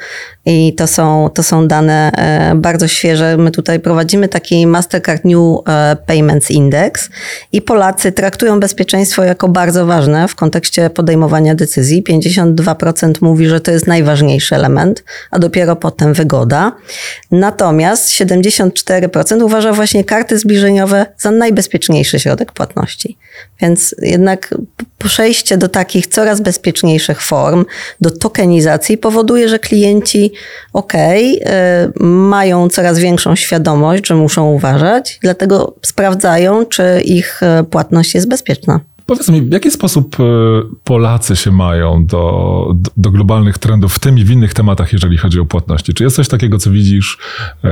i 0.52 0.74
to 0.74 0.88
są, 0.88 1.30
to 1.34 1.44
są 1.44 1.68
dane 1.68 2.12
e, 2.12 2.56
bardzo 2.56 2.88
świeże. 2.88 3.38
My 3.38 3.52
tutaj 3.52 3.80
prowadzimy 3.80 4.28
taki 4.28 4.68
Mastercard 4.68 5.26
New 5.26 5.38
e, 5.68 5.98
Payments 6.06 6.52
Index 6.52 7.10
i 7.52 7.62
Polacy 7.62 8.12
traktują 8.12 8.60
bezpieczeństwo 8.60 9.24
jako 9.24 9.48
bardzo 9.48 9.86
ważne 9.86 10.28
w 10.28 10.36
kontekście 10.36 10.90
podejmowania 10.90 11.56
decyzji. 11.56 12.04
52% 12.04 13.14
mówi, 13.22 13.48
że 13.48 13.62
to 13.62 13.72
jest 13.72 13.88
najważniejszy 13.88 14.56
element, 14.56 15.04
a 15.32 15.40
dopiero 15.40 15.76
potem 15.76 16.14
wygoda. 16.14 16.72
Natomiast 17.32 18.10
74% 18.10 19.44
uważa 19.44 19.74
właśnie 19.74 20.04
karty 20.04 20.38
zbliżeniowe 20.38 21.06
za 21.18 21.32
najbezpieczniejszy 21.32 22.20
środek 22.20 22.52
płatności. 22.52 23.18
Więc 23.62 23.96
jednak 24.02 24.56
przejście 24.98 25.58
do 25.58 25.70
takich 25.70 26.08
coraz 26.08 26.42
bezpieczniejszych 26.42 27.22
form, 27.22 27.66
do 28.02 28.12
tokenizacji 28.12 28.98
powoduje, 28.98 29.50
że 29.50 29.60
klienci, 29.60 30.32
okej, 30.74 31.42
okay, 31.42 32.08
mają 32.08 32.70
coraz 32.70 33.00
większą 33.00 33.36
świadomość, 33.36 34.08
że 34.08 34.16
muszą 34.16 34.52
uważać, 34.52 35.20
dlatego 35.22 35.76
sprawdzają, 35.82 36.66
czy 36.66 37.02
ich 37.06 37.44
e, 37.44 37.64
płatność 37.64 38.16
jest 38.16 38.28
bezpieczna. 38.28 38.80
Powiedz 39.10 39.30
mi, 39.30 39.42
w 39.42 39.52
jaki 39.52 39.72
sposób 39.72 40.18
e, 40.20 40.24
Polacy 40.84 41.36
się 41.36 41.52
mają 41.52 42.06
do, 42.06 42.76
do 42.98 43.12
globalnych 43.12 43.58
trendów 43.58 43.94
w 43.94 44.00
tym 44.00 44.18
i 44.18 44.24
w 44.24 44.32
innych 44.32 44.54
tematach, 44.54 44.94
jeżeli 44.94 45.18
chodzi 45.18 45.40
o 45.40 45.46
płatności? 45.46 45.94
Czy 45.94 46.04
jest 46.04 46.16
coś 46.16 46.28
takiego, 46.28 46.58
co 46.58 46.72
widzisz 46.72 47.18
e, 47.64 47.70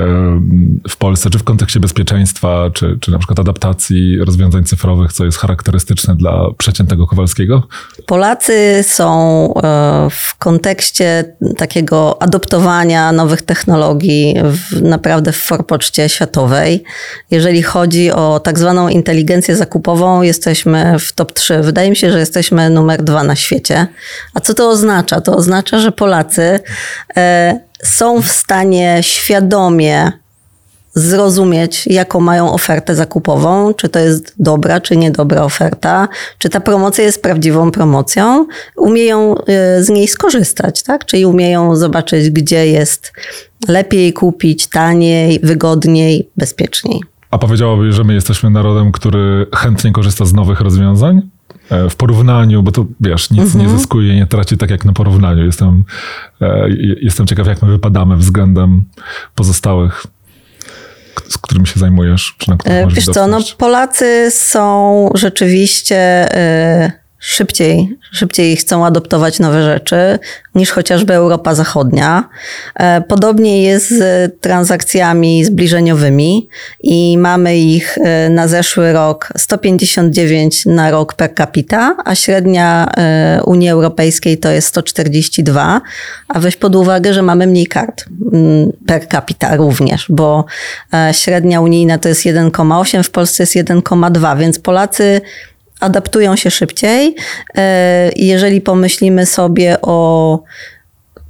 w 0.90 0.98
Polsce, 0.98 1.30
czy 1.30 1.40
w 1.40 1.44
kontekście 1.44 1.80
bezpieczeństwa, 1.80 2.70
czy, 2.74 2.98
czy 3.02 3.12
na 3.12 3.18
przykład 3.18 3.40
adaptacji 3.40 4.18
rozwiązań 4.18 4.64
cyfrowych, 4.64 5.14
co 5.14 5.26
jest 5.26 5.38
charakterystyczne 5.38 6.16
dla 6.16 6.52
przeciętnego 6.58 7.08
Kowalskiego? 7.08 7.64
Polacy 8.06 8.84
są 8.84 9.14
e, 9.54 10.08
w 10.12 10.38
kontekście 10.38 11.36
takiego 11.58 12.22
adoptowania 12.22 13.12
nowych 13.12 13.42
technologii 13.42 14.36
w, 14.44 14.82
naprawdę 14.82 15.32
w 15.32 15.38
forpoczcie 15.38 16.10
światowej. 16.10 16.84
Jeżeli 17.32 17.62
chodzi 17.62 18.12
o 18.12 18.40
tak 18.40 18.60
zwaną 18.60 18.90
inteligencję 18.90 19.56
zakupową, 19.56 20.22
jesteśmy 20.22 21.00
w 21.00 21.14
top 21.14 21.27
top 21.28 21.34
3. 21.34 21.62
Wydaje 21.62 21.90
mi 21.90 21.96
się, 21.96 22.12
że 22.12 22.20
jesteśmy 22.20 22.70
numer 22.70 23.04
dwa 23.04 23.24
na 23.24 23.36
świecie. 23.36 23.88
A 24.34 24.40
co 24.40 24.54
to 24.54 24.70
oznacza? 24.70 25.22
To 25.22 25.36
oznacza, 25.36 25.80
że 25.80 25.92
Polacy 25.92 26.60
e, 27.18 27.60
są 27.84 28.22
w 28.22 28.28
stanie 28.28 28.98
świadomie 29.02 30.12
zrozumieć, 30.94 31.88
jaką 31.88 32.20
mają 32.20 32.54
ofertę 32.54 32.96
zakupową, 32.96 33.74
czy 33.74 33.90
to 33.90 34.00
jest 34.00 34.34
dobra, 34.40 34.82
czy 34.82 34.98
niedobra 34.98 35.44
oferta, 35.44 36.08
czy 36.38 36.50
ta 36.50 36.60
promocja 36.60 37.04
jest 37.04 37.22
prawdziwą 37.22 37.72
promocją, 37.72 38.48
umieją 38.76 39.36
e, 39.38 39.84
z 39.84 39.90
niej 39.90 40.08
skorzystać, 40.08 40.84
tak? 40.84 41.06
Czyli 41.06 41.26
umieją 41.26 41.76
zobaczyć, 41.76 42.30
gdzie 42.30 42.68
jest 42.68 43.14
lepiej 43.68 44.14
kupić, 44.14 44.68
taniej, 44.68 45.40
wygodniej, 45.44 46.30
bezpieczniej. 46.38 47.02
A 47.32 47.38
powiedziałabyś, 47.38 47.96
że 47.96 48.04
my 48.04 48.14
jesteśmy 48.14 48.50
narodem, 48.50 48.92
który 48.92 49.46
chętnie 49.56 49.92
korzysta 49.92 50.26
z 50.26 50.34
nowych 50.34 50.62
rozwiązań? 50.62 51.22
E, 51.70 51.90
w 51.90 51.96
porównaniu, 51.96 52.64
bo 52.64 52.72
to 52.72 52.86
wiesz, 53.00 53.32
nic 53.32 53.56
nie 53.56 53.64
mhm. 53.64 53.80
zyskuje, 53.80 54.16
nie 54.16 54.28
traci 54.28 54.58
tak 54.58 54.70
jak 54.70 54.86
na 54.86 54.94
porównaniu. 54.94 55.46
Jestem, 55.46 55.84
e, 56.42 56.70
jestem 57.02 57.28
ciekaw, 57.28 57.48
jak 57.48 57.62
my 57.62 57.70
wypadamy 57.70 58.18
względem 58.18 58.86
pozostałych 59.36 60.08
z 61.30 61.38
którymi 61.38 61.68
się 61.68 61.80
zajmujesz? 61.80 62.36
Czy 62.38 62.50
na 62.50 62.58
e, 62.66 62.88
Wiesz 62.88 63.06
co, 63.06 63.28
no 63.28 63.40
Polacy 63.58 64.32
są 64.32 65.10
rzeczywiście 65.16 66.28
szybciej, 67.28 67.98
szybciej 68.12 68.58
chcą 68.58 68.86
adoptować 68.86 69.40
nowe 69.40 69.64
rzeczy 69.64 70.20
niż 70.56 70.72
chociażby 70.72 71.14
Europa 71.14 71.56
Zachodnia. 71.56 72.30
E, 72.76 73.02
podobnie 73.02 73.64
jest 73.64 73.90
z 73.90 74.32
transakcjami 74.42 75.46
zbliżeniowymi 75.46 76.48
i 76.84 77.18
mamy 77.18 77.58
ich 77.58 77.98
e, 77.98 78.30
na 78.30 78.48
zeszły 78.48 78.94
rok 78.94 79.34
159 79.38 80.66
na 80.66 80.92
rok 80.92 81.14
per 81.14 81.36
capita, 81.36 81.96
a 82.06 82.16
średnia 82.16 82.92
e, 82.98 83.42
Unii 83.46 83.70
Europejskiej 83.70 84.38
to 84.38 84.50
jest 84.50 84.68
142, 84.68 85.82
a 86.28 86.40
weź 86.40 86.56
pod 86.56 86.76
uwagę, 86.76 87.14
że 87.14 87.22
mamy 87.22 87.48
mniej 87.48 87.68
kart 87.68 88.06
mm, 88.34 88.72
per 88.88 89.08
capita 89.08 89.56
również, 89.56 90.06
bo 90.10 90.46
średnia 91.12 91.62
unijna 91.62 91.98
to 91.98 92.10
jest 92.10 92.22
1,8, 92.22 93.04
w 93.04 93.10
Polsce 93.12 93.44
jest 93.44 93.56
1,2, 93.56 94.38
więc 94.38 94.60
Polacy 94.60 95.22
adaptują 95.80 96.36
się 96.36 96.52
szybciej. 96.52 97.16
E, 97.58 98.12
jeżeli 98.16 98.62
pomyślimy 98.62 99.26
sobie 99.26 99.82
o 99.82 100.40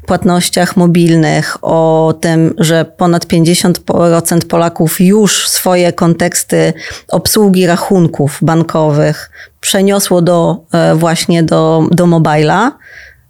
płatnościach 0.08 0.78
mobilnych, 0.78 1.58
o 1.62 2.14
tym, 2.22 2.54
że 2.58 2.86
ponad 2.86 3.26
50% 3.26 4.46
Polaków 4.48 5.02
już 5.02 5.48
swoje 5.48 5.94
konteksty 5.94 6.74
obsługi 7.08 7.68
rachunków 7.68 8.40
bankowych 8.42 9.32
przeniosło 9.62 10.22
do, 10.22 10.58
e, 10.72 10.96
właśnie 10.96 11.44
do, 11.44 11.88
do 11.92 12.06
mobila, 12.06 12.72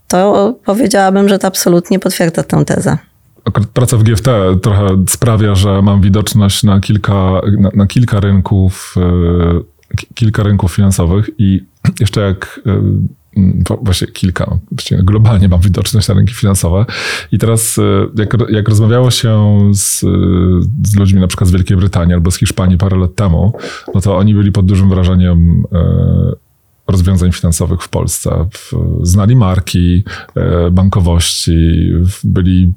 to 0.07 0.53
powiedziałabym, 0.65 1.29
że 1.29 1.39
to 1.39 1.47
absolutnie 1.47 1.99
potwierdza 1.99 2.43
tę 2.43 2.65
tezę. 2.65 2.97
Praca 3.73 3.97
w 3.97 4.03
GFT 4.03 4.29
trochę 4.61 4.87
sprawia, 5.09 5.55
że 5.55 5.81
mam 5.81 6.01
widoczność 6.01 6.63
na 6.63 6.79
kilka, 6.79 7.41
na, 7.59 7.69
na 7.73 7.87
kilka 7.87 8.19
rynków 8.19 8.95
e, 8.97 9.76
kilka 10.13 10.43
rynków 10.43 10.73
finansowych 10.73 11.29
i 11.37 11.61
jeszcze 11.99 12.21
jak 12.21 12.61
e, 12.65 12.81
właśnie 13.81 14.07
kilka, 14.07 14.57
właściwie 14.71 15.03
globalnie 15.03 15.47
mam 15.47 15.59
widoczność 15.59 16.07
na 16.07 16.13
rynki 16.13 16.33
finansowe. 16.33 16.85
I 17.31 17.37
teraz, 17.37 17.79
e, 17.79 18.07
jak, 18.15 18.37
jak 18.49 18.69
rozmawiało 18.69 19.11
się 19.11 19.61
z, 19.73 19.99
z 20.87 20.95
ludźmi 20.95 21.21
na 21.21 21.27
przykład 21.27 21.49
z 21.49 21.51
Wielkiej 21.51 21.77
Brytanii 21.77 22.13
albo 22.13 22.31
z 22.31 22.37
Hiszpanii 22.37 22.77
parę 22.77 22.97
lat 22.97 23.15
temu, 23.15 23.53
no 23.95 24.01
to 24.01 24.17
oni 24.17 24.33
byli 24.33 24.51
pod 24.51 24.65
dużym 24.65 24.89
wrażeniem 24.89 25.63
e, 25.73 26.47
rozwiązań 26.87 27.31
finansowych 27.31 27.81
w 27.81 27.89
Polsce. 27.89 28.45
Znali 29.01 29.35
marki, 29.35 30.03
bankowości, 30.71 31.91
byli 32.23 32.73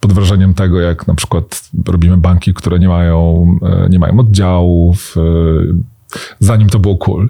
pod 0.00 0.12
wrażeniem 0.12 0.54
tego, 0.54 0.80
jak 0.80 1.06
na 1.06 1.14
przykład 1.14 1.70
robimy 1.86 2.16
banki, 2.16 2.54
które 2.54 2.78
nie 2.78 2.88
mają, 2.88 3.46
nie 3.90 3.98
mają 3.98 4.20
oddziałów, 4.20 5.16
zanim 6.40 6.68
to 6.68 6.78
było 6.78 6.96
cool. 6.96 7.28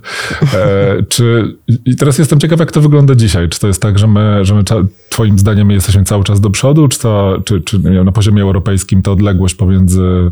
E, 0.55 1.03
czy, 1.09 1.57
I 1.85 1.97
teraz 1.97 2.19
jestem 2.19 2.41
ciekaw, 2.41 2.61
jak 2.61 2.73
to 2.73 2.81
wygląda 2.81 3.15
dzisiaj. 3.15 3.49
Czy 3.49 3.61
to 3.61 3.67
jest 3.67 3.83
tak, 3.83 3.99
że 3.99 4.07
my, 4.07 4.45
że 4.45 4.55
my 4.55 4.63
twoim 5.09 5.39
zdaniem 5.39 5.67
my 5.67 5.75
jesteśmy 5.75 6.05
cały 6.05 6.25
czas 6.25 6.41
do 6.41 6.51
przodu, 6.51 6.89
czy, 6.89 6.99
to, 6.99 7.43
czy, 7.45 7.61
czy 7.61 7.79
na 7.79 8.13
poziomie 8.13 8.43
europejskim 8.43 9.03
ta 9.03 9.11
odległość 9.11 9.55
pomiędzy, 9.55 10.31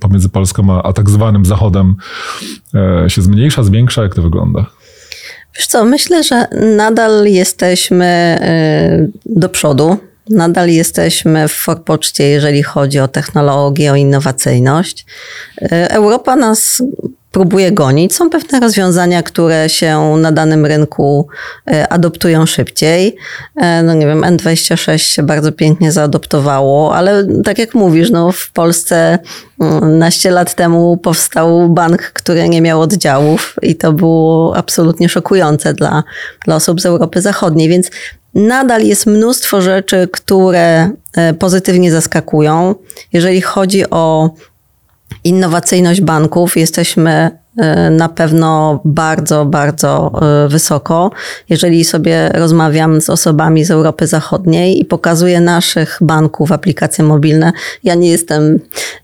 pomiędzy 0.00 0.28
Polską 0.28 0.72
a, 0.72 0.82
a 0.82 0.92
tak 0.92 1.10
zwanym 1.10 1.44
Zachodem 1.44 1.94
e, 2.74 3.10
się 3.10 3.22
zmniejsza, 3.22 3.62
zwiększa? 3.62 4.02
Jak 4.02 4.14
to 4.14 4.22
wygląda? 4.22 4.66
Wiesz 5.56 5.66
co, 5.66 5.84
myślę, 5.84 6.22
że 6.22 6.46
nadal 6.76 7.26
jesteśmy 7.26 8.04
e, 8.04 9.08
do 9.26 9.48
przodu. 9.48 9.96
Nadal 10.30 10.68
jesteśmy 10.68 11.48
w 11.48 11.52
forpoczcie, 11.52 12.24
jeżeli 12.24 12.62
chodzi 12.62 12.98
o 12.98 13.08
technologię, 13.08 13.92
o 13.92 13.96
innowacyjność. 13.96 15.06
E, 15.62 15.90
Europa 15.90 16.36
nas 16.36 16.82
próbuje 17.32 17.72
gonić. 17.72 18.14
Są 18.14 18.30
pewne 18.30 18.60
rozwiązania, 18.60 19.22
które 19.22 19.68
się 19.68 20.16
na 20.16 20.32
danym 20.32 20.66
rynku 20.66 21.28
e, 21.70 21.88
adoptują 21.88 22.46
szybciej. 22.46 23.16
E, 23.56 23.82
no 23.82 23.94
nie 23.94 24.06
wiem, 24.06 24.20
N26 24.20 24.98
się 24.98 25.22
bardzo 25.22 25.52
pięknie 25.52 25.92
zaadoptowało, 25.92 26.94
ale 26.94 27.26
tak 27.44 27.58
jak 27.58 27.74
mówisz, 27.74 28.10
no 28.10 28.32
w 28.32 28.50
Polsce 28.50 29.18
mm, 29.60 29.98
naście 29.98 30.30
lat 30.30 30.54
temu 30.54 30.96
powstał 30.96 31.68
bank, 31.68 32.02
który 32.02 32.48
nie 32.48 32.62
miał 32.62 32.80
oddziałów 32.80 33.56
i 33.62 33.76
to 33.76 33.92
było 33.92 34.56
absolutnie 34.56 35.08
szokujące 35.08 35.74
dla, 35.74 36.02
dla 36.44 36.56
osób 36.56 36.80
z 36.80 36.86
Europy 36.86 37.20
Zachodniej, 37.20 37.68
więc 37.68 37.90
nadal 38.34 38.82
jest 38.82 39.06
mnóstwo 39.06 39.62
rzeczy, 39.62 40.08
które 40.12 40.90
e, 41.16 41.34
pozytywnie 41.34 41.92
zaskakują. 41.92 42.74
Jeżeli 43.12 43.40
chodzi 43.40 43.90
o 43.90 44.30
innowacyjność 45.24 46.00
banków 46.00 46.56
jesteśmy 46.56 47.30
y, 47.30 47.90
na 47.90 48.08
pewno 48.08 48.80
bardzo, 48.84 49.44
bardzo 49.44 50.12
y, 50.46 50.48
wysoko. 50.48 51.10
Jeżeli 51.48 51.84
sobie 51.84 52.28
rozmawiam 52.34 53.00
z 53.00 53.10
osobami 53.10 53.64
z 53.64 53.70
Europy 53.70 54.06
Zachodniej 54.06 54.80
i 54.80 54.84
pokazuję 54.84 55.40
naszych 55.40 55.98
banków 56.00 56.52
aplikacje 56.52 57.04
mobilne, 57.04 57.52
ja 57.84 57.94
nie 57.94 58.10
jestem 58.10 58.58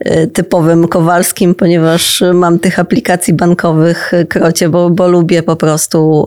y, 0.07 0.27
typowym 0.27 0.89
Kowalskim, 0.89 1.55
ponieważ 1.55 2.23
mam 2.35 2.59
tych 2.59 2.79
aplikacji 2.79 3.35
bankowych 3.35 4.13
krocie, 4.29 4.69
bo, 4.69 4.91
bo 4.91 5.09
lubię 5.09 5.43
po 5.43 5.57
prostu 5.57 6.27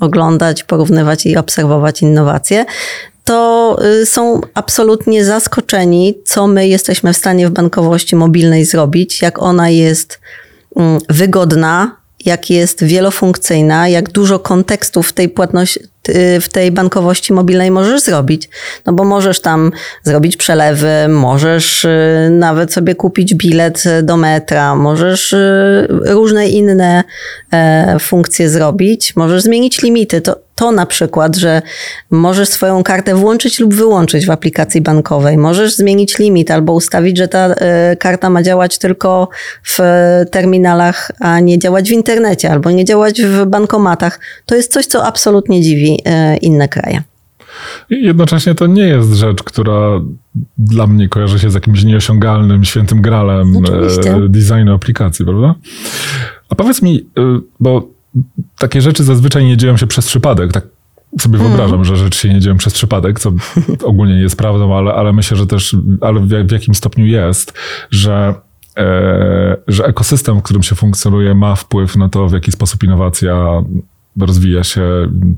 oglądać, 0.00 0.64
porównywać 0.64 1.26
i 1.26 1.36
obserwować 1.36 2.02
innowacje 2.02 2.64
to 3.30 3.76
y, 4.02 4.06
są 4.06 4.40
absolutnie 4.54 5.24
zaskoczeni, 5.24 6.14
co 6.24 6.46
my 6.46 6.68
jesteśmy 6.68 7.12
w 7.12 7.16
stanie 7.16 7.48
w 7.48 7.50
bankowości 7.50 8.16
mobilnej 8.16 8.64
zrobić, 8.64 9.22
jak 9.22 9.42
ona 9.42 9.68
jest 9.68 10.20
mm, 10.76 10.98
wygodna, 11.08 11.96
jak 12.24 12.50
jest 12.50 12.84
wielofunkcyjna, 12.84 13.88
jak 13.88 14.12
dużo 14.12 14.38
kontekstów 14.38 15.08
w 15.08 15.12
tej 15.12 15.28
płatności, 15.28 15.80
w 16.40 16.48
tej 16.52 16.72
bankowości 16.72 17.32
mobilnej 17.32 17.70
możesz 17.70 18.02
zrobić. 18.02 18.48
No 18.86 18.92
bo 18.92 19.04
możesz 19.04 19.40
tam 19.40 19.72
zrobić 20.02 20.36
przelewy, 20.36 21.08
możesz 21.08 21.84
y, 21.84 22.28
nawet 22.30 22.72
sobie 22.72 22.94
kupić 22.94 23.34
bilet 23.34 23.84
do 24.02 24.16
metra, 24.16 24.74
możesz 24.74 25.32
y, 25.32 25.88
różne 25.90 26.48
inne 26.48 27.04
e, 27.52 27.96
funkcje 28.00 28.48
zrobić, 28.48 29.16
możesz 29.16 29.42
zmienić 29.42 29.82
limity. 29.82 30.20
To, 30.20 30.36
to 30.60 30.72
na 30.72 30.86
przykład, 30.86 31.36
że 31.36 31.62
możesz 32.10 32.48
swoją 32.48 32.82
kartę 32.82 33.14
włączyć 33.14 33.60
lub 33.60 33.74
wyłączyć 33.74 34.26
w 34.26 34.30
aplikacji 34.30 34.80
bankowej, 34.80 35.36
możesz 35.36 35.74
zmienić 35.74 36.18
limit 36.18 36.50
albo 36.50 36.72
ustawić, 36.72 37.16
że 37.16 37.28
ta 37.28 37.46
e, 37.46 37.96
karta 37.96 38.30
ma 38.30 38.42
działać 38.42 38.78
tylko 38.78 39.28
w 39.64 39.78
terminalach, 40.30 41.10
a 41.20 41.40
nie 41.40 41.58
działać 41.58 41.88
w 41.88 41.92
internecie 41.92 42.52
albo 42.52 42.70
nie 42.70 42.84
działać 42.84 43.22
w 43.22 43.46
bankomatach. 43.46 44.20
To 44.46 44.54
jest 44.54 44.72
coś, 44.72 44.86
co 44.86 45.06
absolutnie 45.06 45.62
dziwi 45.62 45.98
E, 46.04 46.36
inne 46.36 46.68
kraje. 46.68 47.02
Jednocześnie 47.90 48.54
to 48.54 48.66
nie 48.66 48.82
jest 48.82 49.12
rzecz, 49.12 49.42
która 49.42 50.00
dla 50.58 50.86
mnie 50.86 51.08
kojarzy 51.08 51.38
się 51.38 51.50
z 51.50 51.54
jakimś 51.54 51.84
nieosiągalnym, 51.84 52.64
świętym 52.64 53.02
gralem 53.02 53.56
Oczywiście. 53.56 54.14
E, 54.14 54.28
designu 54.28 54.74
aplikacji, 54.74 55.24
prawda? 55.24 55.54
A 56.48 56.54
powiedz 56.54 56.82
mi, 56.82 57.06
bo 57.60 57.88
takie 58.60 58.80
rzeczy 58.80 59.04
zazwyczaj 59.04 59.44
nie 59.44 59.56
dzieją 59.56 59.76
się 59.76 59.86
przez 59.86 60.06
przypadek, 60.06 60.52
tak 60.52 60.64
sobie 61.20 61.38
mm. 61.38 61.48
wyobrażam, 61.48 61.84
że 61.84 61.96
rzeczy 61.96 62.18
się 62.18 62.34
nie 62.34 62.40
dzieją 62.40 62.56
przez 62.56 62.74
przypadek, 62.74 63.20
co 63.20 63.32
ogólnie 63.84 64.14
nie 64.14 64.22
jest 64.22 64.36
prawdą, 64.36 64.76
ale, 64.76 64.94
ale 64.94 65.12
myślę, 65.12 65.36
że 65.36 65.46
też, 65.46 65.76
ale 66.00 66.20
w, 66.20 66.28
w 66.28 66.52
jakim 66.52 66.74
stopniu 66.74 67.06
jest, 67.06 67.52
że 67.90 68.34
że 69.68 69.84
ekosystem, 69.84 70.38
w 70.38 70.42
którym 70.42 70.62
się 70.62 70.74
funkcjonuje, 70.74 71.34
ma 71.34 71.54
wpływ 71.54 71.96
na 71.96 72.08
to, 72.08 72.28
w 72.28 72.32
jaki 72.32 72.52
sposób 72.52 72.82
innowacja 72.82 73.62
rozwija 74.20 74.64
się 74.64 74.82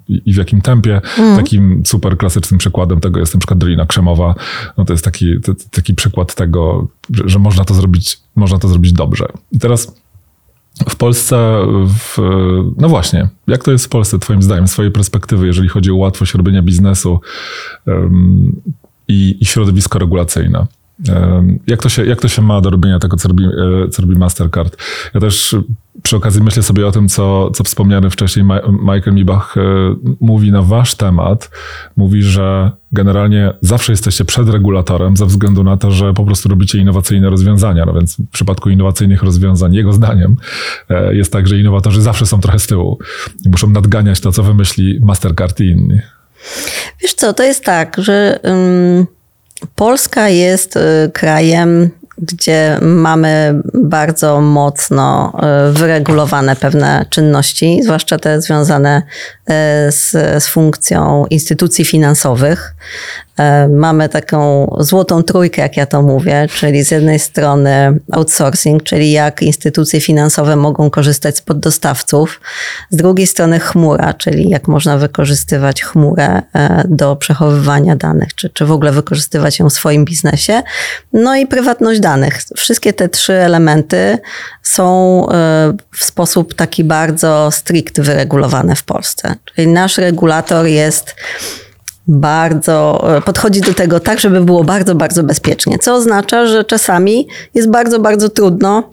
i 0.09 0.33
w 0.33 0.37
jakim 0.37 0.61
tempie. 0.61 1.01
Mm. 1.19 1.37
Takim 1.37 1.83
super 1.87 2.17
klasycznym 2.17 2.59
przykładem 2.59 3.01
tego 3.01 3.21
jest 3.21 3.35
na 3.35 3.41
przykład 3.41 3.59
Drina 3.59 3.87
Krzemowa. 3.87 4.35
No 4.79 4.85
to 4.85 4.93
jest 4.93 5.05
taki, 5.05 5.41
to, 5.41 5.53
taki 5.71 5.95
przykład 5.95 6.35
tego, 6.35 6.89
że, 7.11 7.23
że, 7.27 7.39
można 7.39 7.65
to 7.65 7.75
zrobić, 7.75 8.19
można 8.37 8.59
to 8.59 8.69
zrobić 8.69 8.93
dobrze. 8.93 9.27
I 9.53 9.59
teraz 9.59 10.02
w 10.89 10.97
Polsce, 10.97 11.67
w, 11.87 12.19
no 12.79 12.89
właśnie, 12.89 13.29
jak 13.47 13.65
to 13.65 13.73
jest 13.73 13.85
w 13.85 13.89
Polsce, 13.89 14.19
Twoim 14.19 14.43
zdaniem, 14.43 14.69
z 14.69 14.73
Twojej 14.73 14.93
perspektywy, 14.93 15.47
jeżeli 15.47 15.69
chodzi 15.69 15.91
o 15.91 15.97
łatwość 15.97 16.35
robienia 16.35 16.63
biznesu 16.63 17.21
um, 17.87 18.61
i, 19.09 19.37
i 19.41 19.45
środowisko 19.45 19.99
regulacyjne? 19.99 20.67
Jak 21.67 21.83
to, 21.83 21.89
się, 21.89 22.07
jak 22.07 22.21
to 22.21 22.29
się 22.29 22.43
ma 22.43 22.61
do 22.61 22.71
robienia 22.71 22.99
tego, 22.99 23.17
co 23.17 23.29
robi, 23.29 23.45
e, 23.45 23.89
co 23.89 24.03
robi 24.03 24.17
Mastercard? 24.17 24.77
Ja 25.15 25.21
też 25.21 25.57
przy 26.03 26.17
okazji 26.17 26.43
myślę 26.43 26.63
sobie 26.63 26.87
o 26.87 26.93
tym, 26.93 27.09
co, 27.09 27.51
co 27.51 27.65
wspomniany 27.65 28.11
wcześniej 28.11 28.47
Michael 28.83 29.15
Mibach 29.15 29.57
e, 29.57 29.61
mówi 30.21 30.53
na 30.53 30.63
wasz 30.63 30.95
temat. 30.95 31.51
Mówi, 31.97 32.23
że 32.23 32.71
generalnie 32.93 33.53
zawsze 33.61 33.93
jesteście 33.93 34.25
przed 34.25 34.49
regulatorem 34.49 35.17
ze 35.17 35.27
względu 35.27 35.65
na 35.65 35.77
to, 35.77 35.91
że 35.91 36.15
po 36.15 36.25
prostu 36.25 36.49
robicie 36.49 36.79
innowacyjne 36.79 37.31
rozwiązania. 37.31 37.87
No 37.87 37.93
więc 37.93 38.17
w 38.17 38.29
przypadku 38.33 38.71
innowacyjnych 38.71 39.23
rozwiązań, 39.23 39.75
jego 39.75 39.93
zdaniem, 39.93 40.37
e, 40.89 41.15
jest 41.15 41.33
tak, 41.33 41.49
że 41.49 41.59
innowatorzy 41.59 42.03
zawsze 42.03 42.27
są 42.27 42.41
trochę 42.41 42.59
z 42.59 42.67
tyłu 42.67 42.99
i 43.47 43.49
muszą 43.49 43.71
nadganiać 43.71 44.21
to, 44.21 44.33
co 44.33 44.43
wymyśli 44.43 45.01
Mastercard 45.03 45.61
i 45.61 45.65
inni. 45.65 46.01
Wiesz 47.03 47.15
co, 47.15 47.33
to 47.33 47.43
jest 47.43 47.65
tak, 47.65 47.97
że... 47.99 48.41
Um 48.45 49.07
Polska 49.75 50.29
jest 50.29 50.77
y, 50.77 51.11
krajem, 51.13 51.91
gdzie 52.19 52.79
mamy 52.81 53.61
bardzo 53.75 54.41
mocno 54.41 55.33
y, 55.69 55.73
wyregulowane 55.73 56.57
pewne 56.57 57.07
czynności, 57.11 57.81
zwłaszcza 57.83 58.19
te 58.19 58.41
związane 58.41 59.03
y, 59.03 59.53
z, 59.93 60.11
z 60.45 60.47
funkcją 60.47 61.27
instytucji 61.31 61.85
finansowych. 61.85 62.75
E, 63.39 63.69
mamy 63.69 64.09
taką 64.09 64.67
złotą 64.81 65.23
trójkę, 65.23 65.63
jak 65.63 65.77
ja 65.77 65.87
to 65.87 66.03
mówię, 66.03 66.47
czyli 66.55 66.85
z 66.85 66.91
jednej 66.91 67.19
strony 67.19 68.01
outsourcing, 68.13 68.83
czyli 68.83 69.13
jak 69.13 69.43
instytucje 69.43 70.01
finansowe 70.01 70.57
mogą 70.57 70.91
korzystać 70.91 71.37
z 71.37 71.41
poddostawców, 71.41 72.41
z 72.91 72.97
drugiej 72.97 73.27
strony 73.27 73.61
chmura, 73.61 74.15
czyli 74.15 74.51
jak 74.51 74.69
można 74.69 74.99
wykorzystywać 74.99 75.83
chmurę 75.83 76.43
e, 76.55 76.85
do 76.89 77.17
przechowywania 77.17 77.97
danych, 77.97 78.35
czy, 78.35 78.51
czy 78.51 78.67
w 78.67 78.73
ogóle 78.73 78.93
wykorzystywać 78.93 79.59
ją 79.59 79.69
w 79.69 79.73
swoim 79.73 80.05
biznesie. 80.05 80.63
No 81.13 81.37
i 81.37 81.47
prywatność 81.47 82.01
danych. 82.01 82.43
Wszystkie 82.57 82.93
te 82.93 83.09
trzy 83.09 83.33
elementy 83.33 84.19
są 84.63 85.27
e, 85.29 85.33
w 85.95 86.05
sposób 86.05 86.55
taki 86.55 86.85
bardzo 86.85 87.51
strict 87.51 88.01
wyregulowane 88.01 88.77
w 88.77 88.85
Polsce. 88.85 89.35
Czyli 89.45 89.69
nasz 89.69 89.99
regulator 89.99 90.67
jest 90.67 91.15
bardzo, 92.09 93.05
e, 93.17 93.21
podchodzi 93.21 93.61
do 93.61 93.75
tego 93.75 94.01
tak, 94.01 94.21
żeby 94.21 94.41
było 94.41 94.65
bardzo, 94.65 94.95
bardzo 94.95 95.23
bezpiecznie. 95.23 95.79
Co 95.79 95.95
oznacza, 95.95 96.47
że 96.47 96.65
czasami 96.65 97.29
jest 97.55 97.71
bardzo, 97.71 98.01
bardzo 98.01 98.29
trudno 98.29 98.91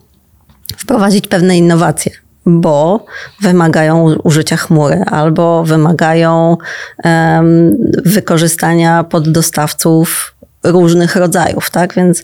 wprowadzić 0.78 1.28
pewne 1.28 1.58
innowacje, 1.58 2.12
bo 2.46 3.06
wymagają 3.42 4.16
użycia 4.24 4.58
chmury 4.58 5.04
albo 5.06 5.64
wymagają 5.64 6.58
um, 7.04 7.78
wykorzystania 8.06 9.04
poddostawców 9.04 10.36
różnych 10.64 11.16
rodzajów, 11.16 11.70
tak? 11.70 11.94
Więc 11.94 12.24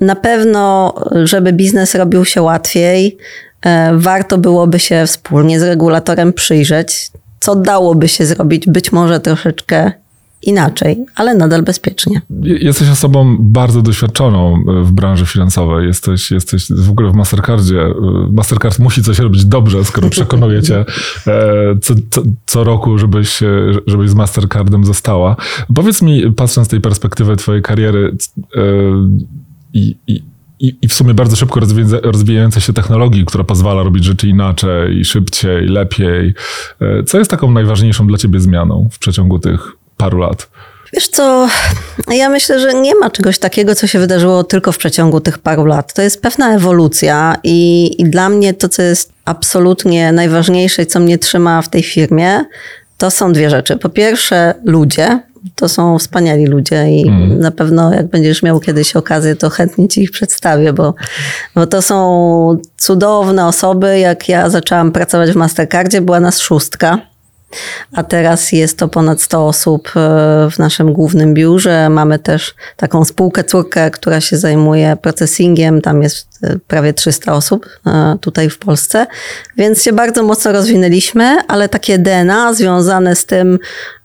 na 0.00 0.16
pewno, 0.16 0.94
żeby 1.24 1.52
biznes 1.52 1.94
robił 1.94 2.24
się 2.24 2.42
łatwiej, 2.42 3.18
e, 3.62 3.90
warto 3.94 4.38
byłoby 4.38 4.78
się 4.78 5.04
wspólnie 5.06 5.60
z 5.60 5.62
regulatorem 5.62 6.32
przyjrzeć, 6.32 7.10
co 7.40 7.56
dałoby 7.56 8.08
się 8.08 8.26
zrobić 8.26 8.66
być 8.66 8.92
może 8.92 9.20
troszeczkę 9.20 9.92
inaczej, 10.42 11.04
ale 11.14 11.34
nadal 11.34 11.62
bezpiecznie. 11.62 12.22
Jesteś 12.42 12.88
osobą 12.88 13.36
bardzo 13.40 13.82
doświadczoną 13.82 14.54
e, 14.54 14.84
w 14.84 14.92
branży 14.92 15.26
finansowej. 15.26 15.86
Jesteś, 15.86 16.30
jesteś 16.30 16.72
w 16.72 16.90
ogóle 16.90 17.10
w 17.10 17.14
Mastercardzie. 17.14 17.80
E, 17.80 17.94
Mastercard 18.32 18.78
musi 18.78 19.02
coś 19.02 19.18
robić 19.18 19.44
dobrze, 19.44 19.84
skoro 19.84 20.10
przekonuje 20.18 20.62
cię 20.62 20.84
e, 21.26 21.44
co, 21.82 21.94
co, 22.10 22.22
co, 22.46 22.64
roku, 22.64 22.98
żebyś, 22.98 23.40
żebyś 23.86 24.10
z 24.10 24.14
Mastercardem 24.14 24.84
została. 24.84 25.36
Powiedz 25.74 26.02
mi, 26.02 26.32
patrząc 26.32 26.66
z 26.66 26.70
tej 26.70 26.80
perspektywy 26.80 27.36
twojej 27.36 27.62
kariery 27.62 28.16
i, 29.74 29.96
i 30.06 30.30
i, 30.82 30.88
w 30.88 30.92
sumie 30.92 31.14
bardzo 31.14 31.36
szybko 31.36 31.60
rozwijającej 32.02 32.62
się 32.62 32.72
technologii, 32.72 33.24
która 33.24 33.44
pozwala 33.44 33.82
robić 33.82 34.04
rzeczy 34.04 34.28
inaczej, 34.28 35.04
szybciej, 35.04 35.66
lepiej. 35.66 36.34
Co 37.06 37.18
jest 37.18 37.30
taką 37.30 37.50
najważniejszą 37.50 38.06
dla 38.06 38.18
ciebie 38.18 38.40
zmianą 38.40 38.88
w 38.92 38.98
przeciągu 38.98 39.38
tych 39.38 39.76
paru 40.00 40.18
lat? 40.18 40.48
Wiesz 40.92 41.08
co, 41.08 41.48
ja 42.10 42.28
myślę, 42.28 42.60
że 42.60 42.74
nie 42.74 42.94
ma 42.94 43.10
czegoś 43.10 43.38
takiego, 43.38 43.74
co 43.74 43.86
się 43.86 43.98
wydarzyło 43.98 44.44
tylko 44.44 44.72
w 44.72 44.78
przeciągu 44.78 45.20
tych 45.20 45.38
paru 45.38 45.64
lat. 45.64 45.94
To 45.94 46.02
jest 46.02 46.22
pewna 46.22 46.54
ewolucja 46.54 47.36
i, 47.44 47.90
i 47.98 48.04
dla 48.04 48.28
mnie 48.28 48.54
to, 48.54 48.68
co 48.68 48.82
jest 48.82 49.12
absolutnie 49.24 50.12
najważniejsze, 50.12 50.86
co 50.86 51.00
mnie 51.00 51.18
trzyma 51.18 51.62
w 51.62 51.68
tej 51.68 51.82
firmie, 51.82 52.44
to 52.98 53.10
są 53.10 53.32
dwie 53.32 53.50
rzeczy. 53.50 53.76
Po 53.76 53.88
pierwsze, 53.88 54.54
ludzie, 54.64 55.20
to 55.54 55.68
są 55.68 55.98
wspaniali 55.98 56.46
ludzie 56.46 56.90
i 56.90 57.08
mm. 57.08 57.40
na 57.40 57.50
pewno 57.50 57.94
jak 57.94 58.06
będziesz 58.06 58.42
miał 58.42 58.60
kiedyś 58.60 58.96
okazję, 58.96 59.36
to 59.36 59.50
chętnie 59.50 59.88
ci 59.88 60.02
ich 60.02 60.10
przedstawię, 60.10 60.72
bo, 60.72 60.94
bo 61.54 61.66
to 61.66 61.82
są 61.82 62.58
cudowne 62.76 63.46
osoby. 63.46 63.98
Jak 63.98 64.28
ja 64.28 64.50
zaczęłam 64.50 64.92
pracować 64.92 65.30
w 65.30 65.36
Mastercardzie, 65.36 66.00
była 66.00 66.20
nas 66.20 66.40
szóstka 66.40 67.09
a 67.92 68.02
teraz 68.02 68.52
jest 68.52 68.78
to 68.78 68.88
ponad 68.88 69.22
100 69.22 69.46
osób 69.46 69.88
e, 69.88 69.90
w 70.50 70.58
naszym 70.58 70.92
głównym 70.92 71.34
biurze. 71.34 71.88
Mamy 71.88 72.18
też 72.18 72.54
taką 72.76 73.04
spółkę 73.04 73.44
córkę, 73.44 73.90
która 73.90 74.20
się 74.20 74.36
zajmuje 74.36 74.96
processingiem. 75.02 75.80
Tam 75.80 76.02
jest 76.02 76.28
e, 76.42 76.56
prawie 76.66 76.94
300 76.94 77.32
osób 77.32 77.66
e, 77.86 78.16
tutaj 78.20 78.50
w 78.50 78.58
Polsce, 78.58 79.06
więc 79.56 79.82
się 79.82 79.92
bardzo 79.92 80.22
mocno 80.22 80.52
rozwinęliśmy, 80.52 81.36
ale 81.48 81.68
takie 81.68 81.98
DNA 81.98 82.54
związane 82.54 83.16
z 83.16 83.26
tym, 83.26 83.58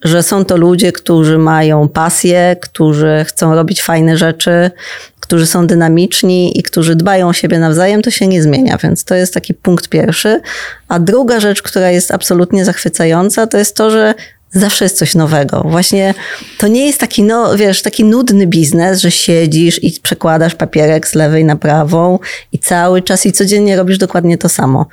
że 0.04 0.24
są 0.24 0.46
to 0.46 0.58
ludzie, 0.58 0.92
którzy 0.92 1.38
mają 1.38 1.90
pasję, 1.90 2.56
którzy 2.62 3.26
chcą 3.28 3.56
robić 3.56 3.82
fajne 3.82 4.18
rzeczy, 4.18 4.72
którzy 5.26 5.48
są 5.48 5.68
dynamiczni 5.68 6.60
i 6.60 6.64
którzy 6.64 6.96
dbają 6.96 7.28
o 7.30 7.34
siebie 7.34 7.60
nawzajem, 7.60 8.02
to 8.02 8.12
się 8.12 8.28
nie 8.28 8.44
zmienia, 8.44 8.78
więc 8.78 9.04
to 9.04 9.16
jest 9.16 9.34
taki 9.34 9.54
punkt 9.54 9.90
pierwszy. 9.90 10.42
A 10.88 11.00
druga 11.00 11.40
rzecz, 11.40 11.62
która 11.62 11.92
jest 11.92 12.12
absolutnie 12.12 12.66
zachwycająca, 12.66 13.48
to 13.48 13.58
jest 13.58 13.76
to, 13.76 13.92
że 13.92 14.14
zawsze 14.56 14.86
jest 14.86 14.98
coś 14.98 15.16
nowego. 15.16 15.62
Właśnie 15.70 16.14
to 16.58 16.68
nie 16.68 16.86
jest 16.86 17.00
taki, 17.00 17.24
no 17.24 17.58
wiesz, 17.58 17.82
taki 17.82 18.04
nudny 18.04 18.48
biznes, 18.48 19.00
że 19.00 19.12
siedzisz 19.12 19.84
i 19.84 20.00
przekładasz 20.02 20.56
papierek 20.56 21.08
z 21.08 21.16
lewej 21.16 21.46
na 21.46 21.56
prawą 21.56 22.20
i 22.52 22.60
cały 22.60 23.02
czas 23.02 23.26
i 23.26 23.32
codziennie 23.32 23.76
robisz 23.76 23.98
dokładnie 23.98 24.38
to 24.38 24.50
samo. 24.50 24.86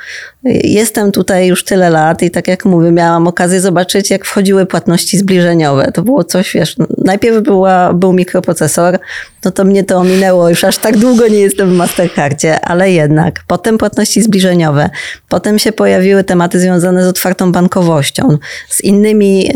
Jestem 0.64 1.12
tutaj 1.12 1.46
już 1.46 1.64
tyle 1.64 1.90
lat 1.90 2.22
i 2.22 2.30
tak 2.30 2.48
jak 2.48 2.64
mówię, 2.64 2.90
miałam 2.90 3.26
okazję 3.26 3.60
zobaczyć, 3.60 4.10
jak 4.10 4.24
wchodziły 4.24 4.66
płatności 4.66 5.18
zbliżeniowe. 5.18 5.92
To 5.92 6.02
było 6.02 6.24
coś, 6.24 6.52
wiesz, 6.54 6.76
najpierw 6.98 7.42
była, 7.42 7.92
był 7.92 8.12
mikroprocesor, 8.12 8.98
no 9.44 9.50
to 9.50 9.64
mnie 9.64 9.84
to 9.84 9.98
ominęło, 9.98 10.48
już 10.48 10.64
aż 10.64 10.78
tak 10.78 10.96
długo 10.96 11.28
nie 11.28 11.38
jestem 11.38 11.70
w 11.70 11.72
Mastercardzie, 11.72 12.60
ale 12.60 12.92
jednak. 12.92 13.44
Potem 13.46 13.78
płatności 13.78 14.22
zbliżeniowe. 14.22 14.90
Potem 15.28 15.58
się 15.58 15.72
pojawiły 15.72 16.24
tematy 16.24 16.60
związane 16.60 17.04
z 17.04 17.06
otwartą 17.06 17.52
bankowością, 17.52 18.38
z 18.68 18.80
innymi 18.80 19.51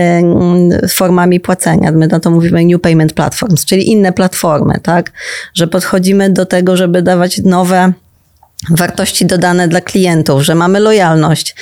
formami 0.89 1.41
płacenia. 1.41 1.93
My 1.93 2.07
na 2.07 2.21
to 2.21 2.31
mówimy 2.31 2.65
New 2.65 2.81
Payment 2.81 3.13
Platforms, 3.13 3.65
czyli 3.65 3.91
inne 3.91 4.13
platformy, 4.13 4.81
tak? 4.83 5.13
Że 5.55 5.67
podchodzimy 5.67 6.31
do 6.31 6.47
tego, 6.47 6.77
żeby 6.77 7.03
dawać 7.03 7.39
nowe 7.39 7.93
wartości 8.71 9.27
dodane 9.27 9.69
dla 9.69 9.81
klientów, 9.81 10.43
że 10.43 10.55
mamy 10.55 10.81
lojalność, 10.81 11.55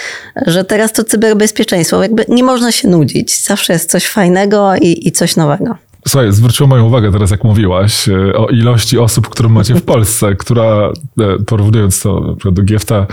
że 0.47 0.65
teraz 0.65 0.93
to 0.93 1.05
cyberbezpieczeństwo, 1.05 2.03
jakby 2.03 2.25
nie 2.29 2.45
można 2.45 2.73
się 2.73 2.89
nudzić. 2.89 3.45
Zawsze 3.45 3.73
jest 3.73 3.91
coś 3.91 4.07
fajnego 4.07 4.77
i, 4.77 5.09
i 5.09 5.13
coś 5.13 5.37
nowego. 5.37 5.77
Słuchaj, 6.09 6.33
zwróciło 6.33 6.69
moją 6.69 6.85
uwagę 6.85 7.13
teraz, 7.13 7.31
jak 7.31 7.45
mówiłaś, 7.45 8.09
e, 8.09 8.35
o 8.35 8.49
ilości 8.49 8.99
osób, 8.99 9.29
którą 9.29 9.49
macie 9.49 9.75
w 9.75 9.83
Polsce, 9.83 10.35
która, 10.43 10.93
e, 11.21 11.39
porównując 11.47 12.03
to 12.03 12.37
do 12.53 12.63
Giefta, 12.63 13.07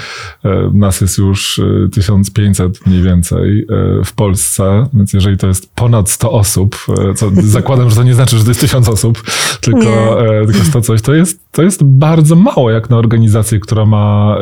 e, 0.46 0.72
nas 0.74 1.02
jest 1.02 1.18
już 1.18 1.62
1500 1.94 2.88
mniej 2.88 3.02
więcej 3.04 3.68
w 4.06 4.14
Polsce, 4.14 4.88
więc 4.94 5.14
jeżeli 5.14 5.38
to 5.38 5.48
jest 5.48 5.76
ponad 5.76 6.10
100 6.10 6.32
osób, 6.32 6.86
co 7.16 7.32
zakładam, 7.44 7.90
że 7.90 7.96
to 7.96 8.04
nie 8.04 8.14
znaczy, 8.14 8.38
że 8.38 8.44
to 8.44 8.50
jest 8.50 8.62
1000 8.62 8.90
osób, 8.90 9.24
tylko, 9.62 10.18
tylko 10.46 10.66
100 10.66 10.82
coś, 10.82 11.02
to 11.02 11.14
jest, 11.14 11.52
to 11.52 11.64
jest 11.64 11.84
bardzo 11.84 12.36
mało 12.36 12.72
jak 12.72 12.90
na 12.90 12.98
organizację, 12.98 13.60
która 13.60 13.86
ma, 13.86 14.38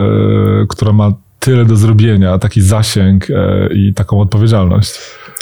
która 0.70 0.94
ma 0.94 1.14
tyle 1.40 1.66
do 1.66 1.76
zrobienia, 1.76 2.40
taki 2.40 2.62
zasięg 2.62 3.28
i 3.76 3.94
taką 3.94 4.22
odpowiedzialność. 4.22 5.00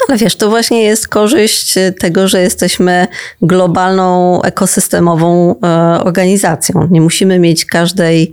Ale 0.08 0.18
wiesz, 0.18 0.36
to 0.36 0.48
właśnie 0.48 0.82
jest 0.82 1.08
korzyść 1.08 1.74
tego, 2.00 2.28
że 2.28 2.42
jesteśmy 2.42 3.06
globalną, 3.42 4.42
ekosystemową 4.42 5.54
e, 5.62 5.66
organizacją. 6.04 6.88
Nie 6.90 7.00
musimy 7.00 7.38
mieć 7.38 7.64
każdej 7.64 8.32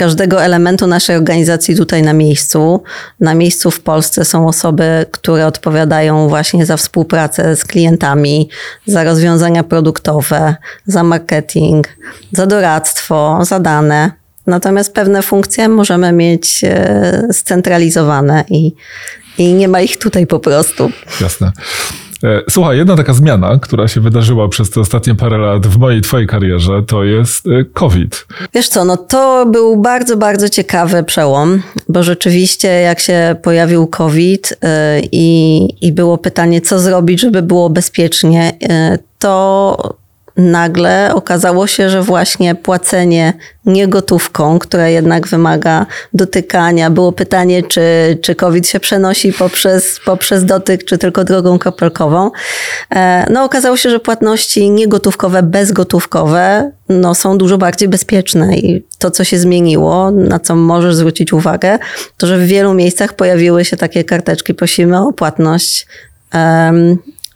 każdego 0.00 0.42
elementu 0.42 0.86
naszej 0.86 1.16
organizacji 1.16 1.76
tutaj 1.76 2.02
na 2.02 2.12
miejscu. 2.12 2.82
Na 3.20 3.34
miejscu 3.34 3.70
w 3.70 3.80
Polsce 3.80 4.24
są 4.24 4.48
osoby, 4.48 5.06
które 5.10 5.46
odpowiadają 5.46 6.28
właśnie 6.28 6.66
za 6.66 6.76
współpracę 6.76 7.56
z 7.56 7.64
klientami, 7.64 8.48
za 8.86 9.04
rozwiązania 9.04 9.64
produktowe, 9.64 10.56
za 10.86 11.02
marketing, 11.02 11.88
za 12.32 12.46
doradztwo, 12.46 13.38
za 13.42 13.60
dane. 13.60 14.10
Natomiast 14.46 14.94
pewne 14.94 15.22
funkcje 15.22 15.68
możemy 15.68 16.12
mieć 16.12 16.64
e, 16.64 17.28
scentralizowane 17.32 18.44
i 18.48 18.74
i 19.38 19.54
nie 19.54 19.68
ma 19.68 19.80
ich 19.80 19.96
tutaj 19.96 20.26
po 20.26 20.38
prostu. 20.38 20.90
Jasne. 21.20 21.52
E, 22.24 22.42
słuchaj, 22.50 22.78
jedna 22.78 22.96
taka 22.96 23.12
zmiana, 23.12 23.58
która 23.62 23.88
się 23.88 24.00
wydarzyła 24.00 24.48
przez 24.48 24.70
te 24.70 24.80
ostatnie 24.80 25.14
parę 25.14 25.38
lat 25.38 25.66
w 25.66 25.78
mojej, 25.78 26.00
twojej 26.00 26.26
karierze, 26.26 26.82
to 26.86 27.04
jest 27.04 27.46
e, 27.46 27.64
COVID. 27.64 28.26
Wiesz 28.54 28.68
co, 28.68 28.84
no 28.84 28.96
to 28.96 29.46
był 29.46 29.76
bardzo, 29.76 30.16
bardzo 30.16 30.48
ciekawy 30.48 31.02
przełom, 31.04 31.62
bo 31.88 32.02
rzeczywiście 32.02 32.68
jak 32.68 33.00
się 33.00 33.36
pojawił 33.42 33.86
COVID 33.86 34.56
e, 34.62 35.00
i, 35.12 35.68
i 35.80 35.92
było 35.92 36.18
pytanie, 36.18 36.60
co 36.60 36.78
zrobić, 36.78 37.20
żeby 37.20 37.42
było 37.42 37.70
bezpiecznie, 37.70 38.52
to 39.18 39.99
nagle 40.40 41.14
okazało 41.14 41.66
się, 41.66 41.90
że 41.90 42.02
właśnie 42.02 42.54
płacenie 42.54 43.32
niegotówką, 43.64 44.58
która 44.58 44.88
jednak 44.88 45.28
wymaga 45.28 45.86
dotykania, 46.14 46.90
było 46.90 47.12
pytanie, 47.12 47.62
czy, 47.62 48.18
czy 48.22 48.34
COVID 48.34 48.68
się 48.68 48.80
przenosi 48.80 49.32
poprzez, 49.32 50.00
poprzez 50.04 50.44
dotyk, 50.44 50.84
czy 50.84 50.98
tylko 50.98 51.24
drogą 51.24 51.58
kropelkową. 51.58 52.30
E, 52.90 53.26
no 53.32 53.44
okazało 53.44 53.76
się, 53.76 53.90
że 53.90 54.00
płatności 54.00 54.70
niegotówkowe, 54.70 55.42
bezgotówkowe 55.42 56.70
no, 56.88 57.14
są 57.14 57.38
dużo 57.38 57.58
bardziej 57.58 57.88
bezpieczne 57.88 58.56
i 58.56 58.84
to, 58.98 59.10
co 59.10 59.24
się 59.24 59.38
zmieniło, 59.38 60.10
na 60.10 60.38
co 60.38 60.56
możesz 60.56 60.94
zwrócić 60.94 61.32
uwagę, 61.32 61.78
to, 62.16 62.26
że 62.26 62.38
w 62.38 62.46
wielu 62.46 62.74
miejscach 62.74 63.14
pojawiły 63.14 63.64
się 63.64 63.76
takie 63.76 64.04
karteczki, 64.04 64.54
prosimy 64.54 65.00
o 65.00 65.12
płatność 65.12 65.86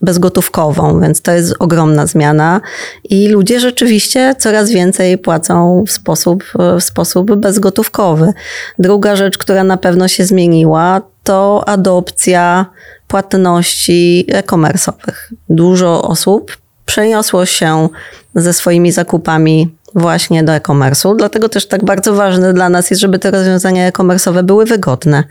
bezgotówkową, 0.04 1.00
więc 1.00 1.22
to 1.22 1.32
jest 1.32 1.54
ogromna 1.58 2.06
zmiana 2.06 2.60
i 3.04 3.28
ludzie 3.28 3.60
rzeczywiście 3.60 4.34
coraz 4.38 4.70
więcej 4.70 5.18
płacą 5.18 5.84
w 5.86 5.90
sposób, 5.90 6.44
w 6.80 6.82
sposób 6.82 7.34
bezgotówkowy. 7.34 8.32
Druga 8.78 9.16
rzecz, 9.16 9.38
która 9.38 9.64
na 9.64 9.76
pewno 9.76 10.08
się 10.08 10.24
zmieniła, 10.24 11.02
to 11.24 11.68
adopcja 11.68 12.66
płatności 13.08 14.26
e-commerce'owych. 14.28 15.32
Dużo 15.48 16.02
osób 16.02 16.56
przeniosło 16.86 17.46
się 17.46 17.88
ze 18.34 18.52
swoimi 18.52 18.92
zakupami 18.92 19.74
właśnie 19.94 20.44
do 20.44 20.52
e-commerce'u. 20.52 21.16
Dlatego 21.16 21.48
też 21.48 21.66
tak 21.66 21.84
bardzo 21.84 22.14
ważne 22.14 22.52
dla 22.52 22.68
nas 22.68 22.90
jest, 22.90 23.00
żeby 23.00 23.18
te 23.18 23.30
rozwiązania 23.30 23.86
e-commerce'owe 23.86 24.42
były 24.42 24.64
wygodne. 24.64 25.24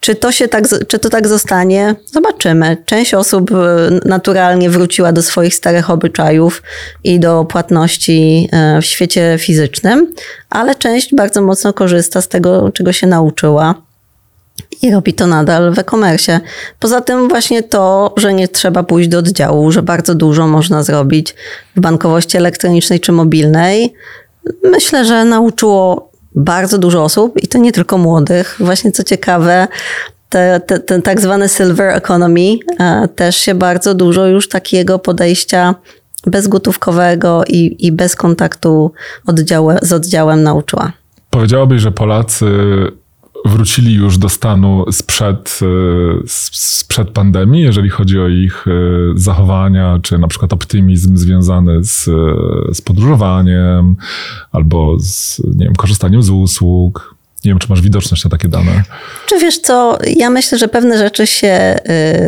Czy 0.00 0.14
to, 0.14 0.32
się 0.32 0.48
tak, 0.48 0.64
czy 0.88 0.98
to 0.98 1.10
tak 1.10 1.28
zostanie? 1.28 1.94
Zobaczymy. 2.12 2.76
Część 2.86 3.14
osób 3.14 3.50
e, 3.50 3.54
naturalnie 4.04 4.70
wróciła 4.70 5.12
do 5.12 5.22
swoich 5.22 5.54
starych 5.54 5.90
obyczajów 5.90 6.62
i 7.04 7.20
do 7.20 7.44
płatności 7.44 8.48
e, 8.52 8.82
w 8.82 8.84
świecie 8.84 9.36
fizycznym, 9.38 10.14
ale 10.50 10.74
część 10.74 11.14
bardzo 11.14 11.42
mocno 11.42 11.72
korzysta 11.72 12.20
z 12.20 12.28
tego, 12.28 12.72
czego 12.72 12.92
się 12.92 13.06
nauczyła 13.06 13.89
i 14.82 14.90
robi 14.90 15.14
to 15.14 15.26
nadal 15.26 15.74
w 15.74 15.78
e-commerce. 15.78 16.40
Poza 16.78 17.00
tym 17.00 17.28
właśnie 17.28 17.62
to, 17.62 18.14
że 18.16 18.34
nie 18.34 18.48
trzeba 18.48 18.82
pójść 18.82 19.08
do 19.08 19.18
oddziału, 19.18 19.72
że 19.72 19.82
bardzo 19.82 20.14
dużo 20.14 20.46
można 20.46 20.82
zrobić 20.82 21.34
w 21.76 21.80
bankowości 21.80 22.36
elektronicznej 22.36 23.00
czy 23.00 23.12
mobilnej, 23.12 23.94
myślę, 24.64 25.04
że 25.04 25.24
nauczyło 25.24 26.10
bardzo 26.34 26.78
dużo 26.78 27.04
osób 27.04 27.42
i 27.42 27.48
to 27.48 27.58
nie 27.58 27.72
tylko 27.72 27.98
młodych. 27.98 28.56
Właśnie 28.60 28.92
co 28.92 29.02
ciekawe, 29.02 29.68
te, 30.28 30.60
te, 30.66 30.78
ten 30.78 31.02
tak 31.02 31.20
zwany 31.20 31.48
silver 31.48 31.96
economy 31.96 32.56
e, 32.80 33.08
też 33.08 33.36
się 33.36 33.54
bardzo 33.54 33.94
dużo 33.94 34.26
już 34.26 34.48
takiego 34.48 34.98
podejścia 34.98 35.74
bezgotówkowego 36.26 37.42
i, 37.48 37.86
i 37.86 37.92
bez 37.92 38.16
kontaktu 38.16 38.92
z 39.82 39.92
oddziałem 39.92 40.42
nauczyła. 40.42 40.92
Powiedziałabyś, 41.30 41.80
że 41.80 41.92
Polacy 41.92 42.46
wrócili 43.44 43.94
już 43.94 44.18
do 44.18 44.28
stanu 44.28 44.84
sprzed, 44.92 45.60
e, 45.62 45.66
sprzed 46.26 47.10
pandemii, 47.10 47.62
jeżeli 47.62 47.90
chodzi 47.90 48.20
o 48.20 48.28
ich 48.28 48.64
e, 48.66 48.70
zachowania, 49.14 49.98
czy 50.02 50.18
na 50.18 50.28
przykład 50.28 50.52
optymizm 50.52 51.16
związany 51.16 51.84
z, 51.84 52.08
e, 52.08 52.74
z 52.74 52.80
podróżowaniem 52.80 53.96
albo 54.52 54.96
z 54.98 55.42
nie 55.54 55.64
wiem, 55.64 55.74
korzystaniem 55.74 56.22
z 56.22 56.30
usług. 56.30 57.14
Nie 57.44 57.50
wiem, 57.50 57.58
czy 57.58 57.66
masz 57.68 57.80
widoczność 57.80 58.24
na 58.24 58.30
takie 58.30 58.48
dane. 58.48 58.82
Czy 59.26 59.38
wiesz 59.38 59.58
co, 59.58 59.98
ja 60.16 60.30
myślę, 60.30 60.58
że 60.58 60.68
pewne 60.68 60.98
rzeczy 60.98 61.26
się 61.26 61.76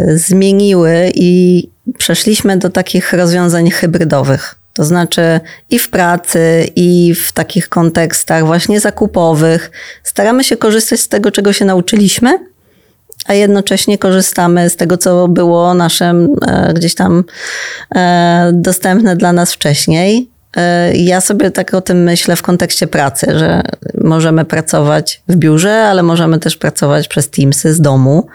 y, 0.09 0.19
zmieniły 0.19 1.13
i 1.15 1.63
przeszliśmy 1.99 2.57
do 2.57 2.71
takich 2.71 3.13
rozwiązań 3.13 3.71
hybrydowych. 3.71 4.62
To 4.75 4.85
znaczy 4.85 5.41
i 5.71 5.79
w 5.79 5.91
pracy, 5.91 6.71
i 6.77 7.15
w 7.15 7.33
takich 7.33 7.69
kontekstach 7.69 8.47
właśnie 8.47 8.81
zakupowych 8.81 9.71
staramy 10.03 10.45
się 10.45 10.57
korzystać 10.57 11.01
z 11.01 11.09
tego, 11.09 11.31
czego 11.31 11.53
się 11.53 11.65
nauczyliśmy, 11.65 12.39
a 13.27 13.35
jednocześnie 13.35 13.99
korzystamy 13.99 14.71
z 14.71 14.77
tego, 14.77 14.97
co 14.97 15.29
było 15.29 15.75
naszym 15.75 16.37
e, 16.47 16.73
gdzieś 16.75 16.95
tam 16.95 17.25
e, 17.95 18.51
dostępne 18.55 19.17
dla 19.17 19.33
nas 19.33 19.53
wcześniej. 19.53 20.32
E, 20.57 20.97
Ja 20.97 21.21
sobie 21.21 21.51
tak 21.51 21.75
o 21.75 21.81
tym 21.81 22.03
myślę 22.03 22.37
w 22.37 22.43
kontekście 22.43 22.87
pracy, 22.87 23.27
że 23.39 23.63
możemy 24.01 24.45
pracować 24.45 25.23
w 25.29 25.37
biurze, 25.37 25.85
ale 25.85 26.03
możemy 26.03 26.39
też 26.39 26.57
pracować 26.57 27.09
przez 27.09 27.31
Teamsy 27.31 27.75
z 27.75 27.81
domu. 27.81 28.27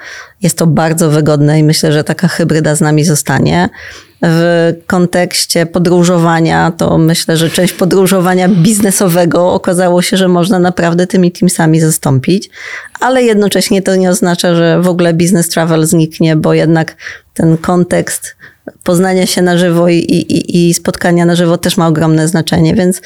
Jest 0.41 0.57
to 0.57 0.67
bardzo 0.67 1.09
wygodne 1.09 1.59
i 1.59 1.63
myślę, 1.63 1.91
że 1.91 2.03
taka 2.03 2.27
hybryda 2.27 2.75
z 2.75 2.81
nami 2.81 3.03
zostanie. 3.05 3.69
W 4.21 4.73
kontekście 4.87 5.65
podróżowania, 5.65 6.71
to 6.77 6.97
myślę, 6.97 7.37
że 7.37 7.49
część 7.49 7.73
podróżowania 7.73 8.49
biznesowego 8.49 9.53
okazało 9.53 10.01
się, 10.01 10.17
że 10.17 10.27
można 10.27 10.59
naprawdę 10.59 11.07
tymi 11.07 11.31
Teamsami 11.31 11.79
zastąpić, 11.79 12.49
ale 12.99 13.23
jednocześnie 13.23 13.81
to 13.81 13.95
nie 13.95 14.09
oznacza, 14.09 14.55
że 14.55 14.81
w 14.81 14.87
ogóle 14.87 15.13
business 15.13 15.49
travel 15.49 15.85
zniknie, 15.85 16.35
bo 16.35 16.53
jednak 16.53 16.95
ten 17.33 17.57
kontekst 17.57 18.35
poznania 18.83 19.25
się 19.25 19.41
na 19.41 19.57
żywo 19.57 19.89
i, 19.89 19.95
i, 19.97 20.69
i 20.69 20.73
spotkania 20.73 21.25
na 21.25 21.35
żywo 21.35 21.57
też 21.57 21.77
ma 21.77 21.87
ogromne 21.87 22.27
znaczenie, 22.27 22.75
więc 22.75 23.01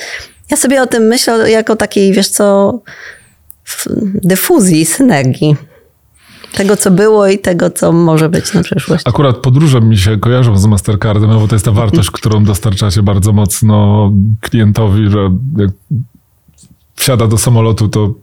ja 0.51 0.57
sobie 0.57 0.81
o 0.81 0.87
tym 0.87 1.03
myślę 1.03 1.51
jako 1.51 1.75
takiej, 1.75 2.13
wiesz 2.13 2.27
co, 2.27 2.79
dyfuzji, 4.23 4.85
synergii. 4.85 5.55
Tego, 6.53 6.77
co 6.77 6.91
było 6.91 7.27
i 7.27 7.39
tego, 7.39 7.69
co 7.69 7.91
może 7.91 8.29
być 8.29 8.53
na 8.53 8.63
przyszłość. 8.63 9.03
Akurat 9.07 9.37
podróże 9.37 9.81
mi 9.81 9.97
się 9.97 10.17
kojarzą 10.17 10.57
z 10.57 10.65
Mastercardem, 10.65 11.29
no 11.29 11.39
bo 11.39 11.47
to 11.47 11.55
jest 11.55 11.65
ta 11.65 11.71
wartość, 11.71 12.11
którą 12.11 12.43
dostarczacie 12.43 13.03
bardzo 13.03 13.33
mocno 13.33 14.11
klientowi, 14.41 15.09
że 15.09 15.19
jak 15.57 15.71
wsiada 16.95 17.27
do 17.27 17.37
samolotu, 17.37 17.87
to, 17.87 18.13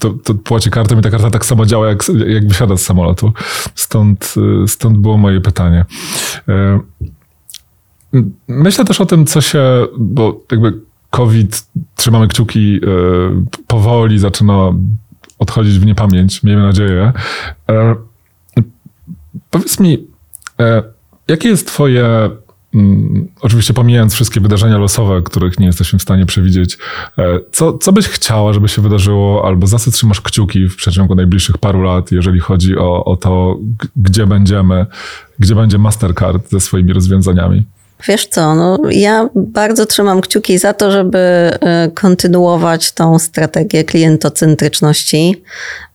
to, 0.00 0.10
to 0.10 0.34
płaci 0.34 0.70
kartą 0.70 0.98
i 0.98 1.02
ta 1.02 1.10
karta 1.10 1.30
tak 1.30 1.46
samo 1.46 1.66
działa, 1.66 1.88
jak, 1.88 2.04
jak 2.26 2.48
wysiada 2.48 2.76
z 2.76 2.82
samolotu. 2.82 3.32
Stąd, 3.74 4.34
y, 4.64 4.68
stąd 4.68 4.98
było 4.98 5.18
moje 5.18 5.40
pytanie. 5.40 5.84
E, 6.48 6.80
Myślę 8.48 8.84
też 8.84 9.00
o 9.00 9.06
tym, 9.06 9.26
co 9.26 9.40
się, 9.40 9.62
bo 9.98 10.40
jakby 10.50 10.80
COVID, 11.10 11.66
trzymamy 11.96 12.28
kciuki, 12.28 12.80
e, 12.82 13.62
powoli 13.66 14.18
zaczyna 14.18 14.72
odchodzić 15.38 15.78
w 15.78 15.86
niepamięć, 15.86 16.42
miejmy 16.42 16.62
nadzieję. 16.62 17.12
Powiedz 19.50 19.80
mi, 19.80 20.06
jakie 21.28 21.48
jest 21.48 21.66
Twoje, 21.66 22.30
oczywiście 23.40 23.74
pomijając 23.74 24.14
wszystkie 24.14 24.40
wydarzenia 24.40 24.78
losowe, 24.78 25.22
których 25.22 25.58
nie 25.58 25.66
jesteśmy 25.66 25.98
w 25.98 26.02
stanie 26.02 26.26
przewidzieć, 26.26 26.78
e, 27.18 27.38
co, 27.52 27.78
co 27.78 27.92
byś 27.92 28.08
chciała, 28.08 28.52
żeby 28.52 28.68
się 28.68 28.82
wydarzyło, 28.82 29.46
albo 29.46 29.66
za 29.66 29.78
co 29.78 29.90
trzymasz 29.90 30.20
kciuki 30.20 30.68
w 30.68 30.76
przeciągu 30.76 31.14
najbliższych 31.14 31.58
paru 31.58 31.82
lat, 31.82 32.12
jeżeli 32.12 32.40
chodzi 32.40 32.78
o, 32.78 33.04
o 33.04 33.16
to, 33.16 33.58
gdzie 33.96 34.26
będziemy, 34.26 34.86
gdzie 35.38 35.54
będzie 35.54 35.78
Mastercard 35.78 36.50
ze 36.50 36.60
swoimi 36.60 36.92
rozwiązaniami? 36.92 37.64
Wiesz 38.08 38.26
co, 38.26 38.54
no, 38.54 38.78
ja 38.90 39.28
bardzo 39.34 39.86
trzymam 39.86 40.20
kciuki 40.20 40.58
za 40.58 40.72
to, 40.74 40.92
żeby 40.92 41.18
e, 41.18 41.90
kontynuować 41.94 42.92
tą 42.92 43.18
strategię 43.18 43.84
klientocentryczności. 43.84 45.42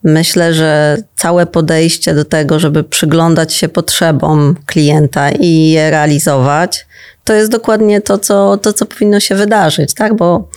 Myślę, 0.04 0.54
że 0.54 0.96
całe 1.16 1.46
podejście 1.46 2.14
do 2.14 2.24
tego, 2.24 2.58
żeby 2.58 2.84
przyglądać 2.84 3.54
się 3.54 3.68
potrzebom 3.68 4.56
klienta 4.66 5.30
i 5.30 5.70
je 5.70 5.90
realizować, 5.90 6.86
to 7.24 7.34
jest 7.34 7.50
dokładnie 7.50 8.00
to, 8.00 8.18
co, 8.18 8.56
to, 8.56 8.72
co 8.72 8.86
powinno 8.86 9.20
się 9.20 9.34
wydarzyć, 9.34 9.94
tak? 9.94 10.14
Bo 10.14 10.48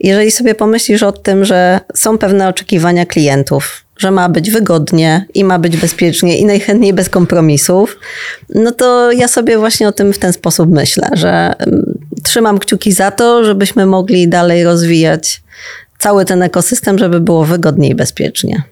jeżeli 0.00 0.30
sobie 0.30 0.54
pomyślisz 0.54 1.02
o 1.02 1.12
tym, 1.12 1.44
że 1.44 1.80
są 1.94 2.18
pewne 2.18 2.48
oczekiwania 2.48 3.06
klientów, 3.06 3.85
że 3.98 4.10
ma 4.10 4.28
być 4.28 4.50
wygodnie 4.50 5.26
i 5.34 5.44
ma 5.44 5.58
być 5.58 5.76
bezpiecznie 5.76 6.38
i 6.38 6.44
najchętniej 6.44 6.92
bez 6.92 7.08
kompromisów, 7.08 7.98
no 8.54 8.72
to 8.72 9.12
ja 9.12 9.28
sobie 9.28 9.58
właśnie 9.58 9.88
o 9.88 9.92
tym 9.92 10.12
w 10.12 10.18
ten 10.18 10.32
sposób 10.32 10.70
myślę, 10.70 11.08
że 11.12 11.54
mm, 11.58 11.98
trzymam 12.22 12.58
kciuki 12.58 12.92
za 12.92 13.10
to, 13.10 13.44
żebyśmy 13.44 13.86
mogli 13.86 14.28
dalej 14.28 14.64
rozwijać 14.64 15.42
cały 15.98 16.24
ten 16.24 16.42
ekosystem, 16.42 16.98
żeby 16.98 17.20
było 17.20 17.44
wygodnie 17.44 17.88
i 17.88 17.94
bezpiecznie. 17.94 18.62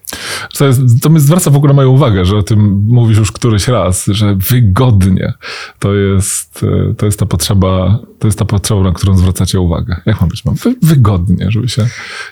To, 0.57 0.67
jest, 0.67 0.79
to 1.01 1.09
mi 1.09 1.19
zwraca 1.19 1.49
w 1.49 1.55
ogóle 1.55 1.73
moją 1.73 1.89
uwagę, 1.89 2.25
że 2.25 2.37
o 2.37 2.43
tym 2.43 2.83
mówisz 2.87 3.17
już 3.17 3.31
któryś 3.31 3.67
raz, 3.67 4.05
że 4.05 4.35
wygodnie 4.49 5.33
to 5.79 5.93
jest, 5.95 6.63
e, 6.63 6.93
to 6.93 7.05
jest 7.05 7.19
ta 7.19 7.25
potrzeba, 7.25 7.99
to 8.19 8.27
jest 8.27 8.39
ta 8.39 8.45
potrzeba, 8.45 8.81
na 8.81 8.91
którą 8.91 9.17
zwracacie 9.17 9.59
uwagę. 9.59 9.95
Jak 10.05 10.21
ma 10.21 10.27
być? 10.27 10.45
Ma 10.45 10.51
wy, 10.63 10.75
wygodnie, 10.81 11.45
żeby 11.49 11.69
się 11.69 11.87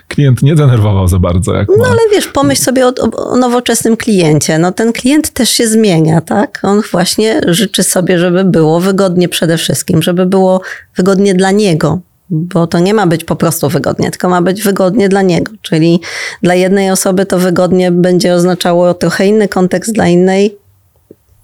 klient 0.07 0.43
nie 0.43 0.55
denerwował 0.55 1.07
za 1.07 1.19
bardzo. 1.19 1.53
Jak 1.53 1.67
No 1.67 1.77
ma. 1.77 1.85
ale 1.85 1.99
wiesz, 2.11 2.27
pomyśl 2.27 2.61
sobie 2.61 2.87
o, 2.87 2.93
o 3.31 3.37
nowoczesnym 3.37 3.97
kliencie. 3.97 4.59
No 4.59 4.71
ten 4.71 4.93
klient 4.93 5.29
też 5.29 5.49
się 5.49 5.67
zmienia, 5.67 6.21
tak? 6.21 6.59
On 6.63 6.81
właśnie 6.91 7.41
życzy 7.47 7.83
sobie, 7.83 8.19
żeby 8.19 8.43
było 8.43 8.79
wygodnie 8.79 9.29
przede 9.29 9.57
wszystkim, 9.57 10.01
żeby 10.01 10.25
było 10.25 10.61
wygodnie 10.95 11.35
dla 11.35 11.51
niego. 11.51 11.99
Bo 12.35 12.67
to 12.67 12.79
nie 12.79 12.93
ma 12.93 13.07
być 13.07 13.23
po 13.23 13.35
prostu 13.35 13.69
wygodnie, 13.69 14.11
tylko 14.11 14.29
ma 14.29 14.41
być 14.41 14.61
wygodnie 14.61 15.09
dla 15.09 15.21
niego. 15.21 15.51
Czyli 15.61 15.99
dla 16.41 16.55
jednej 16.55 16.91
osoby 16.91 17.25
to 17.25 17.39
wygodnie 17.39 17.91
będzie 17.91 18.33
oznaczało 18.33 18.93
trochę 18.93 19.27
inny 19.27 19.47
kontekst, 19.47 19.93
dla 19.93 20.07
innej 20.07 20.57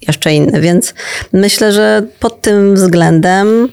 jeszcze 0.06 0.34
inny. 0.34 0.60
Więc 0.60 0.94
myślę, 1.32 1.72
że 1.72 2.06
pod 2.20 2.42
tym 2.42 2.74
względem 2.74 3.68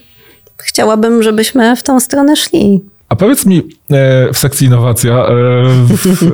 chciałabym, 0.57 1.23
żebyśmy 1.23 1.75
w 1.75 1.83
tą 1.83 1.99
stronę 1.99 2.35
szli. 2.35 2.81
A 3.09 3.15
powiedz 3.15 3.45
mi, 3.45 3.57
e, 3.91 4.33
w 4.33 4.37
sekcji 4.37 4.67
innowacja 4.67 5.13
e, 5.13 5.33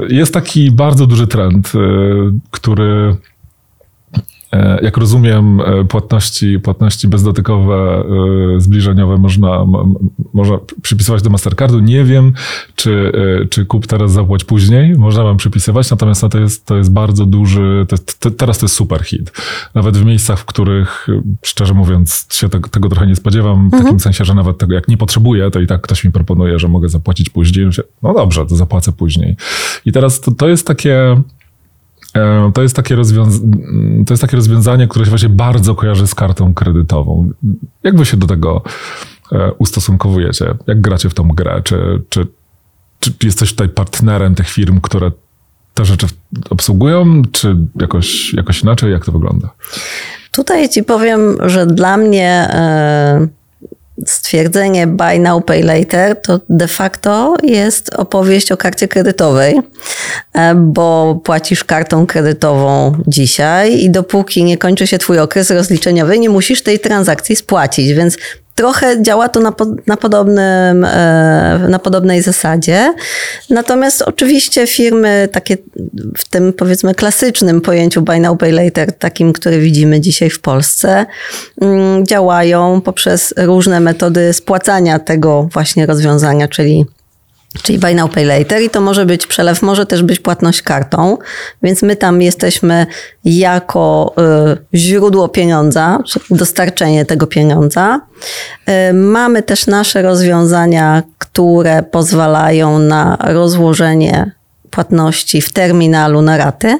jest 0.19 0.33
taki 0.33 0.71
bardzo 0.71 1.05
duży 1.07 1.27
trend, 1.27 1.71
e, 1.75 1.79
który 2.51 3.15
jak 4.81 4.97
rozumiem, 4.97 5.61
e, 5.61 5.85
płatności, 5.85 6.59
płatności 6.59 7.07
bezdotykowe, 7.07 8.03
e, 8.55 8.61
zbliżeniowe 8.61 9.17
można, 9.17 9.65
można 10.33 10.57
przypisywać 10.81 11.21
do 11.21 11.29
Mastercardu. 11.29 11.79
Nie 11.79 12.03
wiem, 12.03 12.33
czy, 12.75 13.11
e, 13.41 13.45
czy 13.45 13.65
kup 13.65 13.87
teraz, 13.87 14.11
zapłać 14.11 14.43
później. 14.43 14.97
Można 14.97 15.23
wam 15.23 15.37
przypisywać, 15.37 15.91
natomiast 15.91 16.23
no, 16.23 16.29
to 16.29 16.39
jest, 16.39 16.65
to 16.65 16.77
jest 16.77 16.93
bardzo 16.93 17.25
duży, 17.25 17.85
to, 17.89 17.93
jest- 17.93 18.19
to, 18.19 18.31
teraz 18.31 18.57
to 18.59 18.65
jest 18.65 18.75
super 18.75 19.03
hit. 19.03 19.31
Nawet 19.73 19.97
w 19.97 20.05
miejscach, 20.05 20.39
w 20.39 20.45
których, 20.45 21.07
e, 21.09 21.21
szczerze 21.45 21.73
mówiąc, 21.73 22.27
się 22.31 22.49
tego, 22.49 22.69
tego 22.69 22.89
trochę 22.89 23.07
nie 23.07 23.15
spodziewam, 23.15 23.69
w 23.69 23.71
takim 23.71 23.99
sensie, 23.99 24.25
że 24.25 24.33
nawet 24.33 24.57
tego 24.57 24.73
jak 24.73 24.87
nie 24.87 24.97
potrzebuję, 24.97 25.51
to 25.51 25.59
i 25.59 25.67
tak 25.67 25.81
ktoś 25.81 26.03
mi 26.03 26.11
proponuje, 26.11 26.59
że 26.59 26.67
mogę 26.67 26.89
zapłacić 26.89 27.29
później. 27.29 27.69
No 28.03 28.13
dobrze, 28.13 28.45
to 28.45 28.55
zapłacę 28.55 28.91
później. 28.91 29.35
I 29.85 29.91
teraz 29.91 30.21
to, 30.21 30.31
to 30.31 30.47
jest 30.49 30.67
takie... 30.67 31.21
E, 32.15 32.51
To 32.53 32.61
jest, 32.61 32.75
takie 32.75 32.95
rozwiąz- 32.95 33.43
mm, 33.43 34.05
to 34.05 34.13
jest 34.13 34.21
takie 34.21 34.37
rozwiązanie, 34.37 34.87
które 34.87 35.05
się 35.05 35.09
właśnie 35.09 35.29
bardzo 35.29 35.75
kojarzy 35.75 36.07
z 36.07 36.15
kartą 36.15 36.53
kredytową. 36.53 37.29
Jak 37.83 37.97
wy 37.97 38.05
się 38.05 38.17
do 38.17 38.27
tego 38.27 38.61
e, 39.31 39.51
ustosunkowujecie? 39.51 40.45
Jak 40.67 40.81
gracie 40.81 41.09
w 41.09 41.13
tą 41.13 41.27
grę? 41.27 41.61
Czy, 41.63 42.01
czy, 42.09 42.27
czy 42.99 43.13
jesteś 43.23 43.51
tutaj 43.51 43.69
partnerem 43.69 44.35
tych 44.35 44.49
firm, 44.49 44.81
które 44.81 45.11
te 45.73 45.85
rzeczy 45.85 46.07
obsługują, 46.49 47.21
czy 47.31 47.55
jakoś, 47.81 48.33
jakoś 48.33 48.61
inaczej? 48.63 48.91
Jak 48.91 49.05
to 49.05 49.11
wygląda? 49.11 49.49
Tutaj 50.31 50.69
ci 50.69 50.83
powiem, 50.83 51.37
że 51.49 51.65
dla 51.65 51.97
mnie 51.97 52.47
e, 52.49 53.27
stwierdzenie 54.05 54.87
buy 54.87 55.19
now, 55.19 55.45
pay 55.45 55.63
later 55.63 56.21
to 56.21 56.39
de 56.49 56.67
facto 56.67 57.35
jest 57.43 57.93
opowieść 57.93 58.51
o 58.51 58.57
karcie 58.57 58.87
kredytowej, 58.87 59.55
bo 60.55 61.19
płacisz 61.23 61.63
kartą 61.63 62.07
kredytową 62.07 62.97
dzisiaj 63.07 63.79
i 63.79 63.89
dopóki 63.89 64.43
nie 64.43 64.57
kończy 64.57 64.87
się 64.87 64.97
twój 64.97 65.19
okres 65.19 65.51
rozliczeniowy, 65.51 66.19
nie 66.19 66.29
musisz 66.29 66.63
tej 66.63 66.79
transakcji 66.79 67.35
spłacić, 67.35 67.93
więc 67.93 68.17
Trochę 68.55 69.01
działa 69.01 69.29
to 69.29 69.39
na, 69.39 69.51
po, 69.51 69.65
na, 69.87 69.97
podobnym, 69.97 70.85
e, 70.85 71.65
na 71.69 71.79
podobnej 71.79 72.21
zasadzie. 72.21 72.93
Natomiast 73.49 74.01
oczywiście 74.01 74.67
firmy 74.67 75.29
takie 75.31 75.57
w 76.17 76.29
tym 76.29 76.53
powiedzmy 76.53 76.95
klasycznym 76.95 77.61
pojęciu 77.61 78.01
buy 78.01 78.19
now, 78.19 78.37
pay 78.37 78.51
later, 78.51 78.93
takim, 78.93 79.33
które 79.33 79.59
widzimy 79.59 80.01
dzisiaj 80.01 80.29
w 80.29 80.39
Polsce, 80.39 81.05
mm, 81.61 82.05
działają 82.05 82.81
poprzez 82.81 83.33
różne 83.37 83.79
metody 83.79 84.33
spłacania 84.33 84.99
tego 84.99 85.49
właśnie 85.53 85.85
rozwiązania, 85.85 86.47
czyli 86.47 86.85
Czyli 87.61 87.79
buy 87.79 87.95
now, 87.95 88.11
pay 88.11 88.25
later 88.25 88.61
i 88.61 88.69
to 88.69 88.81
może 88.81 89.05
być 89.05 89.27
przelew, 89.27 89.61
może 89.61 89.85
też 89.85 90.03
być 90.03 90.19
płatność 90.19 90.61
kartą, 90.61 91.17
więc 91.63 91.81
my 91.81 91.95
tam 91.95 92.21
jesteśmy 92.21 92.85
jako 93.25 94.13
y, 94.73 94.77
źródło 94.77 95.27
pieniądza, 95.27 95.99
dostarczenie 96.29 97.05
tego 97.05 97.27
pieniądza. 97.27 98.01
Y, 98.89 98.93
mamy 98.93 99.43
też 99.43 99.67
nasze 99.67 100.01
rozwiązania, 100.01 101.03
które 101.17 101.83
pozwalają 101.83 102.79
na 102.79 103.17
rozłożenie 103.21 104.31
płatności 104.73 105.41
w 105.41 105.53
terminalu 105.53 106.21
na 106.21 106.37
raty 106.37 106.79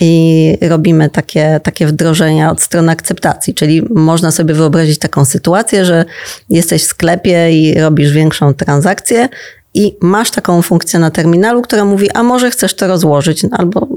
i 0.00 0.58
robimy 0.68 1.10
takie, 1.10 1.60
takie 1.62 1.86
wdrożenia 1.86 2.50
od 2.50 2.62
strony 2.62 2.92
akceptacji. 2.92 3.54
Czyli 3.54 3.82
można 3.90 4.30
sobie 4.30 4.54
wyobrazić 4.54 4.98
taką 4.98 5.24
sytuację, 5.24 5.84
że 5.84 6.04
jesteś 6.48 6.82
w 6.82 6.86
sklepie 6.86 7.52
i 7.52 7.80
robisz 7.80 8.12
większą 8.12 8.54
transakcję 8.54 9.28
i 9.74 9.96
masz 10.00 10.30
taką 10.30 10.62
funkcję 10.62 11.00
na 11.00 11.10
terminalu, 11.10 11.62
która 11.62 11.84
mówi, 11.84 12.10
a 12.10 12.22
może 12.22 12.50
chcesz 12.50 12.74
to 12.74 12.86
rozłożyć, 12.86 13.46
albo 13.50 13.88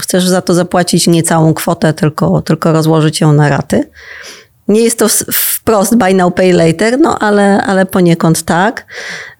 chcesz 0.00 0.28
za 0.28 0.42
to 0.42 0.54
zapłacić 0.54 1.06
nie 1.06 1.22
całą 1.22 1.54
kwotę, 1.54 1.92
tylko, 1.92 2.42
tylko 2.42 2.72
rozłożyć 2.72 3.20
ją 3.20 3.32
na 3.32 3.48
raty. 3.48 3.90
Nie 4.68 4.80
jest 4.80 4.98
to 4.98 5.06
wprost 5.32 5.96
buy 5.96 6.14
now, 6.14 6.34
pay 6.34 6.52
later, 6.52 6.98
no 6.98 7.18
ale, 7.18 7.62
ale 7.62 7.86
poniekąd 7.86 8.42
tak. 8.42 8.86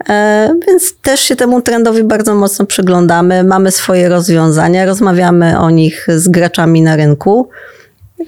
E, 0.09 0.55
więc 0.67 0.97
też 0.97 1.21
się 1.21 1.37
temu 1.37 1.63
trendowi 1.63 2.05
bardzo 2.05 2.35
mocno 2.35 2.67
przyglądamy. 2.67 3.45
Mamy 3.45 3.71
swoje 3.71 4.09
rozwiązania, 4.09 4.87
rozmawiamy 4.87 5.59
o 5.59 5.71
nich 5.71 6.07
z 6.17 6.29
graczami 6.29 6.83
na 6.83 6.97
rynku. 6.97 7.49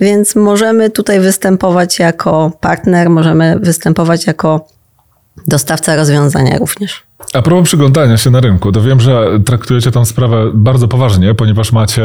Więc 0.00 0.36
możemy 0.36 0.90
tutaj 0.90 1.20
występować 1.20 1.98
jako 1.98 2.52
partner, 2.60 3.10
możemy 3.10 3.58
występować 3.58 4.26
jako 4.26 4.66
dostawca 5.46 5.96
rozwiązania 5.96 6.58
również. 6.58 7.07
A 7.34 7.42
propos 7.42 7.68
przyglądania 7.68 8.16
się 8.16 8.30
na 8.30 8.40
rynku, 8.40 8.72
to 8.72 8.82
wiem, 8.82 9.00
że 9.00 9.40
traktujecie 9.44 9.90
tą 9.90 10.04
sprawę 10.04 10.50
bardzo 10.54 10.88
poważnie, 10.88 11.34
ponieważ 11.34 11.72
macie 11.72 12.02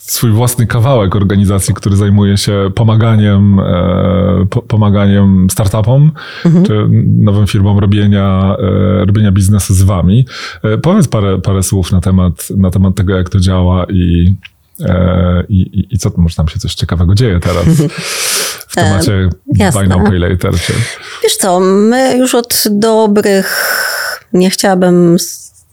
swój 0.00 0.30
własny 0.30 0.66
kawałek 0.66 1.16
organizacji, 1.16 1.74
który 1.74 1.96
zajmuje 1.96 2.36
się 2.36 2.70
pomaganiem, 2.74 3.60
e, 3.60 4.46
po, 4.50 4.62
pomaganiem 4.62 5.46
startupom 5.50 6.12
mhm. 6.44 6.64
czy 6.64 6.86
nowym 7.06 7.46
firmom 7.46 7.78
robienia, 7.78 8.56
e, 8.58 9.04
robienia 9.04 9.32
biznesu 9.32 9.74
z 9.74 9.82
wami. 9.82 10.26
E, 10.62 10.78
powiedz 10.78 11.08
parę, 11.08 11.40
parę 11.40 11.62
słów 11.62 11.92
na 11.92 12.00
temat, 12.00 12.48
na 12.56 12.70
temat 12.70 12.94
tego, 12.94 13.16
jak 13.16 13.28
to 13.28 13.40
działa 13.40 13.84
i, 13.84 14.34
e, 14.80 15.44
i, 15.48 15.86
i 15.90 15.98
co, 15.98 16.10
może 16.16 16.36
tam 16.36 16.48
się 16.48 16.58
coś 16.58 16.74
ciekawego 16.74 17.14
dzieje 17.14 17.40
teraz 17.40 17.64
w 18.70 18.74
temacie 18.74 19.28
e, 19.60 19.72
buy 19.72 19.88
now, 19.88 20.08
pay 20.08 20.18
later. 20.18 20.54
Czy... 20.54 20.72
Wiesz 21.22 21.36
co, 21.36 21.60
my 21.60 22.16
już 22.18 22.34
od 22.34 22.64
dobrych, 22.70 23.79
nie 24.32 24.50
chciałabym 24.50 25.16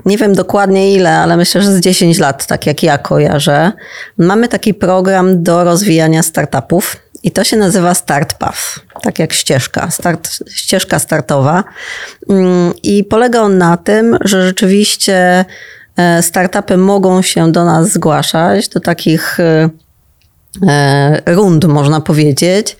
nie 0.05 0.18
wiem 0.18 0.36
dokładnie 0.36 0.93
ile, 0.93 1.18
ale 1.18 1.38
myślę, 1.38 1.62
że 1.62 1.74
z 1.74 1.80
10 1.80 2.20
lat, 2.20 2.47
tak 2.47 2.66
jak 2.66 2.84
ja 2.84 2.97
kojarzę, 2.97 3.72
mamy 4.18 4.47
taki 4.47 4.74
program 4.74 5.43
do 5.43 5.64
rozwijania 5.64 6.24
startupów 6.24 6.97
i 7.24 7.32
to 7.32 7.43
się 7.43 7.58
nazywa 7.58 7.93
StartPath, 7.93 8.80
tak 9.01 9.20
jak 9.20 9.34
ścieżka, 9.34 9.91
start, 9.91 10.30
ścieżka 10.49 10.99
startowa. 10.99 11.64
Mm, 12.30 12.74
I 12.84 13.03
polega 13.03 13.41
on 13.41 13.58
na 13.58 13.78
tym, 13.78 14.18
że 14.22 14.47
rzeczywiście 14.47 15.45
e, 15.97 16.22
startupy 16.22 16.78
mogą 16.78 17.22
się 17.22 17.51
do 17.51 17.66
nas 17.66 17.91
zgłaszać, 17.91 18.70
do 18.70 18.80
takich 18.80 19.39
E, 19.39 19.70
rund, 21.26 21.66
można 21.66 22.01
powiedzieć, 22.01 22.78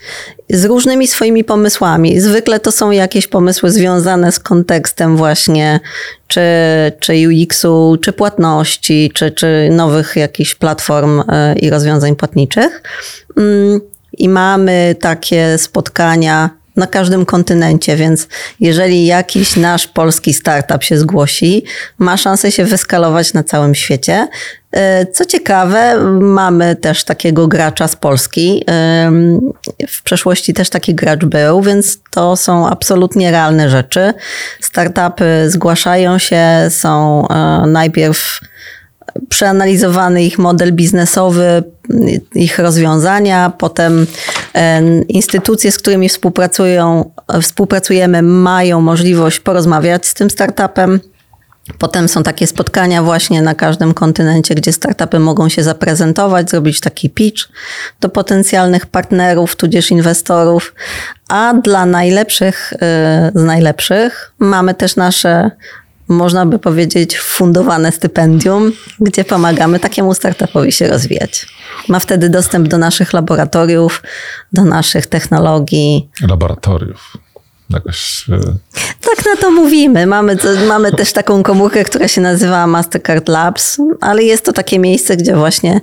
z 0.50 0.66
różnymi 0.66 1.08
swoimi 1.08 1.44
pomysłami. 1.44 2.20
Zwykle 2.20 2.60
to 2.60 2.72
są 2.72 2.92
jakieś 2.92 3.28
pomysły 3.28 3.72
związane 3.72 4.32
z 4.32 4.40
kontekstem 4.40 5.18
właśnie 5.18 5.80
czy, 6.28 6.42
czy 7.00 7.14
UX-u, 7.14 7.98
czy 8.02 8.14
płatności, 8.14 9.12
czy, 9.14 9.32
czy 9.32 9.70
nowych 9.72 10.16
jakichś 10.16 10.56
platform 10.56 11.24
e, 11.28 11.56
i 11.56 11.70
rozwiązań 11.70 12.16
płatniczych. 12.16 12.82
Mm, 13.38 13.82
I 14.18 14.30
mamy 14.30 14.96
takie 15.00 15.58
spotkania 15.58 16.50
na 16.78 16.88
każdym 16.88 17.26
kontynencie, 17.26 17.96
więc 17.96 18.28
jeżeli 18.60 19.06
jakiś 19.06 19.56
nasz 19.56 19.88
polski 19.88 20.34
startup 20.34 20.84
się 20.84 20.98
zgłosi, 20.98 21.64
ma 21.98 22.18
szansę 22.18 22.52
się 22.52 22.66
wyskalować 22.66 23.34
na 23.34 23.44
całym 23.44 23.76
świecie. 23.76 24.28
E, 24.72 25.06
co 25.06 25.26
ciekawe, 25.26 26.00
mamy 26.20 26.76
też 26.76 27.04
takiego 27.04 27.48
gracza 27.48 27.88
z 27.88 27.96
Polski. 27.96 28.66
W 29.88 30.04
przeszłości 30.04 30.54
też 30.54 30.70
taki 30.70 30.96
gracz 30.96 31.26
był, 31.26 31.62
więc 31.62 32.00
to 32.12 32.36
są 32.36 32.70
absolutnie 32.70 33.32
realne 33.32 33.70
rzeczy. 33.70 34.14
Startupy 34.62 35.50
zgłaszają 35.50 36.18
się, 36.18 36.46
są 36.70 37.28
e, 37.28 37.64
najpierw 37.68 38.40
przeanalizowany 39.30 40.24
ich 40.24 40.40
model 40.40 40.74
biznesowy, 40.74 41.64
ich 42.36 42.60
rozwiązania, 42.60 43.52
potem 43.58 44.08
e, 44.54 44.82
instytucje, 45.02 45.72
z 45.72 45.78
którymi 45.78 46.10
współpracują, 46.10 47.12
współpracujemy, 47.42 48.22
mają 48.22 48.82
możliwość 48.82 49.40
porozmawiać 49.40 50.06
z 50.06 50.14
tym 50.14 50.30
startupem. 50.30 51.00
Potem 51.78 52.08
są 52.08 52.24
takie 52.24 52.48
spotkania 52.48 53.04
właśnie 53.04 53.42
na 53.42 53.56
każdym 53.56 53.94
kontynencie, 53.94 54.56
gdzie 54.56 54.74
startupy 54.74 55.20
mogą 55.20 55.50
się 55.50 55.64
zaprezentować, 55.64 56.50
zrobić 56.50 56.80
taki 56.80 57.10
pitch 57.10 57.50
do 58.02 58.10
potencjalnych 58.10 58.86
partnerów, 58.86 59.56
tudzież 59.56 59.92
inwestorów. 59.92 60.76
A 61.30 61.54
dla 61.54 61.86
najlepszych 61.86 62.74
e, 62.74 63.32
z 63.36 63.44
najlepszych 63.44 64.32
mamy 64.40 64.74
też 64.74 64.96
nasze 64.96 65.52
można 66.08 66.46
by 66.46 66.60
powiedzieć, 66.60 67.20
fundowane 67.20 67.92
stypendium, 67.92 68.72
gdzie 69.00 69.24
pomagamy 69.26 69.80
takiemu 69.80 70.14
startupowi 70.14 70.72
się 70.72 70.88
rozwijać. 70.88 71.48
Ma 71.90 72.00
wtedy 72.00 72.30
dostęp 72.30 72.68
do 72.68 72.78
naszych 72.78 73.14
laboratoriów, 73.14 74.04
do 74.54 74.66
naszych 74.66 75.08
technologii. 75.08 76.10
Laboratoriów. 76.30 77.18
Jakoś... 77.70 78.26
E, 78.30 78.40
tak 79.02 79.26
na 79.26 79.42
to 79.42 79.52
mówimy. 79.52 80.06
Mamy, 80.06 80.38
mamy 80.68 80.92
też 80.92 81.14
taką 81.14 81.44
komórkę, 81.44 81.84
która 81.84 82.08
się 82.08 82.22
nazywa 82.22 82.68
Mastercard 82.68 83.30
Labs, 83.30 83.78
ale 84.02 84.24
jest 84.24 84.46
to 84.46 84.54
takie 84.54 84.80
miejsce, 84.80 85.18
gdzie 85.18 85.36
właśnie 85.36 85.82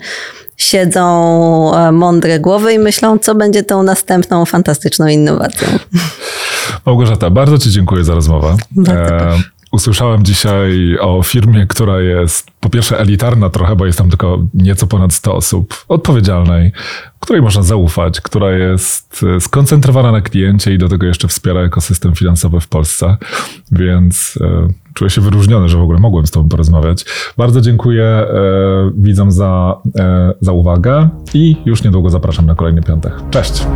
siedzą 0.57 1.77
e, 1.77 1.93
mądre 1.93 2.41
głowy 2.41 2.73
i 2.73 2.79
myślą, 2.79 3.19
co 3.19 3.35
będzie 3.35 3.63
tą 3.63 3.83
następną 3.83 4.45
fantastyczną 4.45 5.07
innowacją. 5.07 5.69
Małgorzata, 6.87 7.31
bardzo 7.31 7.59
Ci 7.59 7.71
dziękuję 7.71 8.05
za 8.05 8.15
rozmowę. 8.15 8.57
Bardzo 8.71 9.15
e, 9.15 9.39
Usłyszałem 9.75 10.25
dzisiaj 10.25 10.99
o 11.01 11.23
firmie, 11.23 11.67
która 11.67 12.01
jest 12.01 12.51
po 12.61 12.71
pierwsze 12.71 12.99
elitarna 12.99 13.51
trochę, 13.51 13.77
bo 13.77 13.87
jest 13.87 13.99
tam 13.99 14.09
tylko 14.09 14.39
nieco 14.55 14.87
ponad 14.87 15.13
100 15.13 15.35
osób, 15.35 15.85
odpowiedzialnej, 15.89 16.73
której 17.21 17.43
można 17.43 17.63
zaufać, 17.63 18.21
która 18.21 18.53
jest 18.53 19.25
e, 19.37 19.41
skoncentrowana 19.41 20.13
na 20.13 20.21
kliencie 20.21 20.75
i 20.75 20.79
do 20.79 20.89
tego 20.89 21.07
jeszcze 21.07 21.29
wspiera 21.29 21.61
ekosystem 21.61 22.15
finansowy 22.15 22.61
w 22.61 22.69
Polsce. 22.69 23.17
Więc 23.73 24.39
e, 24.41 24.69
czuję 24.95 25.11
się 25.11 25.21
wyróżniony, 25.21 25.69
że 25.69 25.79
w 25.79 25.83
ogóle 25.83 25.99
mogłem 25.99 26.27
z 26.27 26.31
Tobą 26.31 26.49
porozmawiać. 26.49 27.05
Bardzo 27.37 27.61
dziękuję 27.61 28.05
e, 28.05 28.27
widzom 28.97 29.33
za, 29.33 29.77
e, 29.99 30.33
za 30.41 30.53
uwagę 30.53 31.09
i 31.35 31.57
już 31.65 31.83
niedługo 31.83 32.11
zapraszam 32.11 32.47
na 32.47 32.55
kolejny 32.55 32.83
piątek. 32.83 33.13
Cześć! 33.31 33.67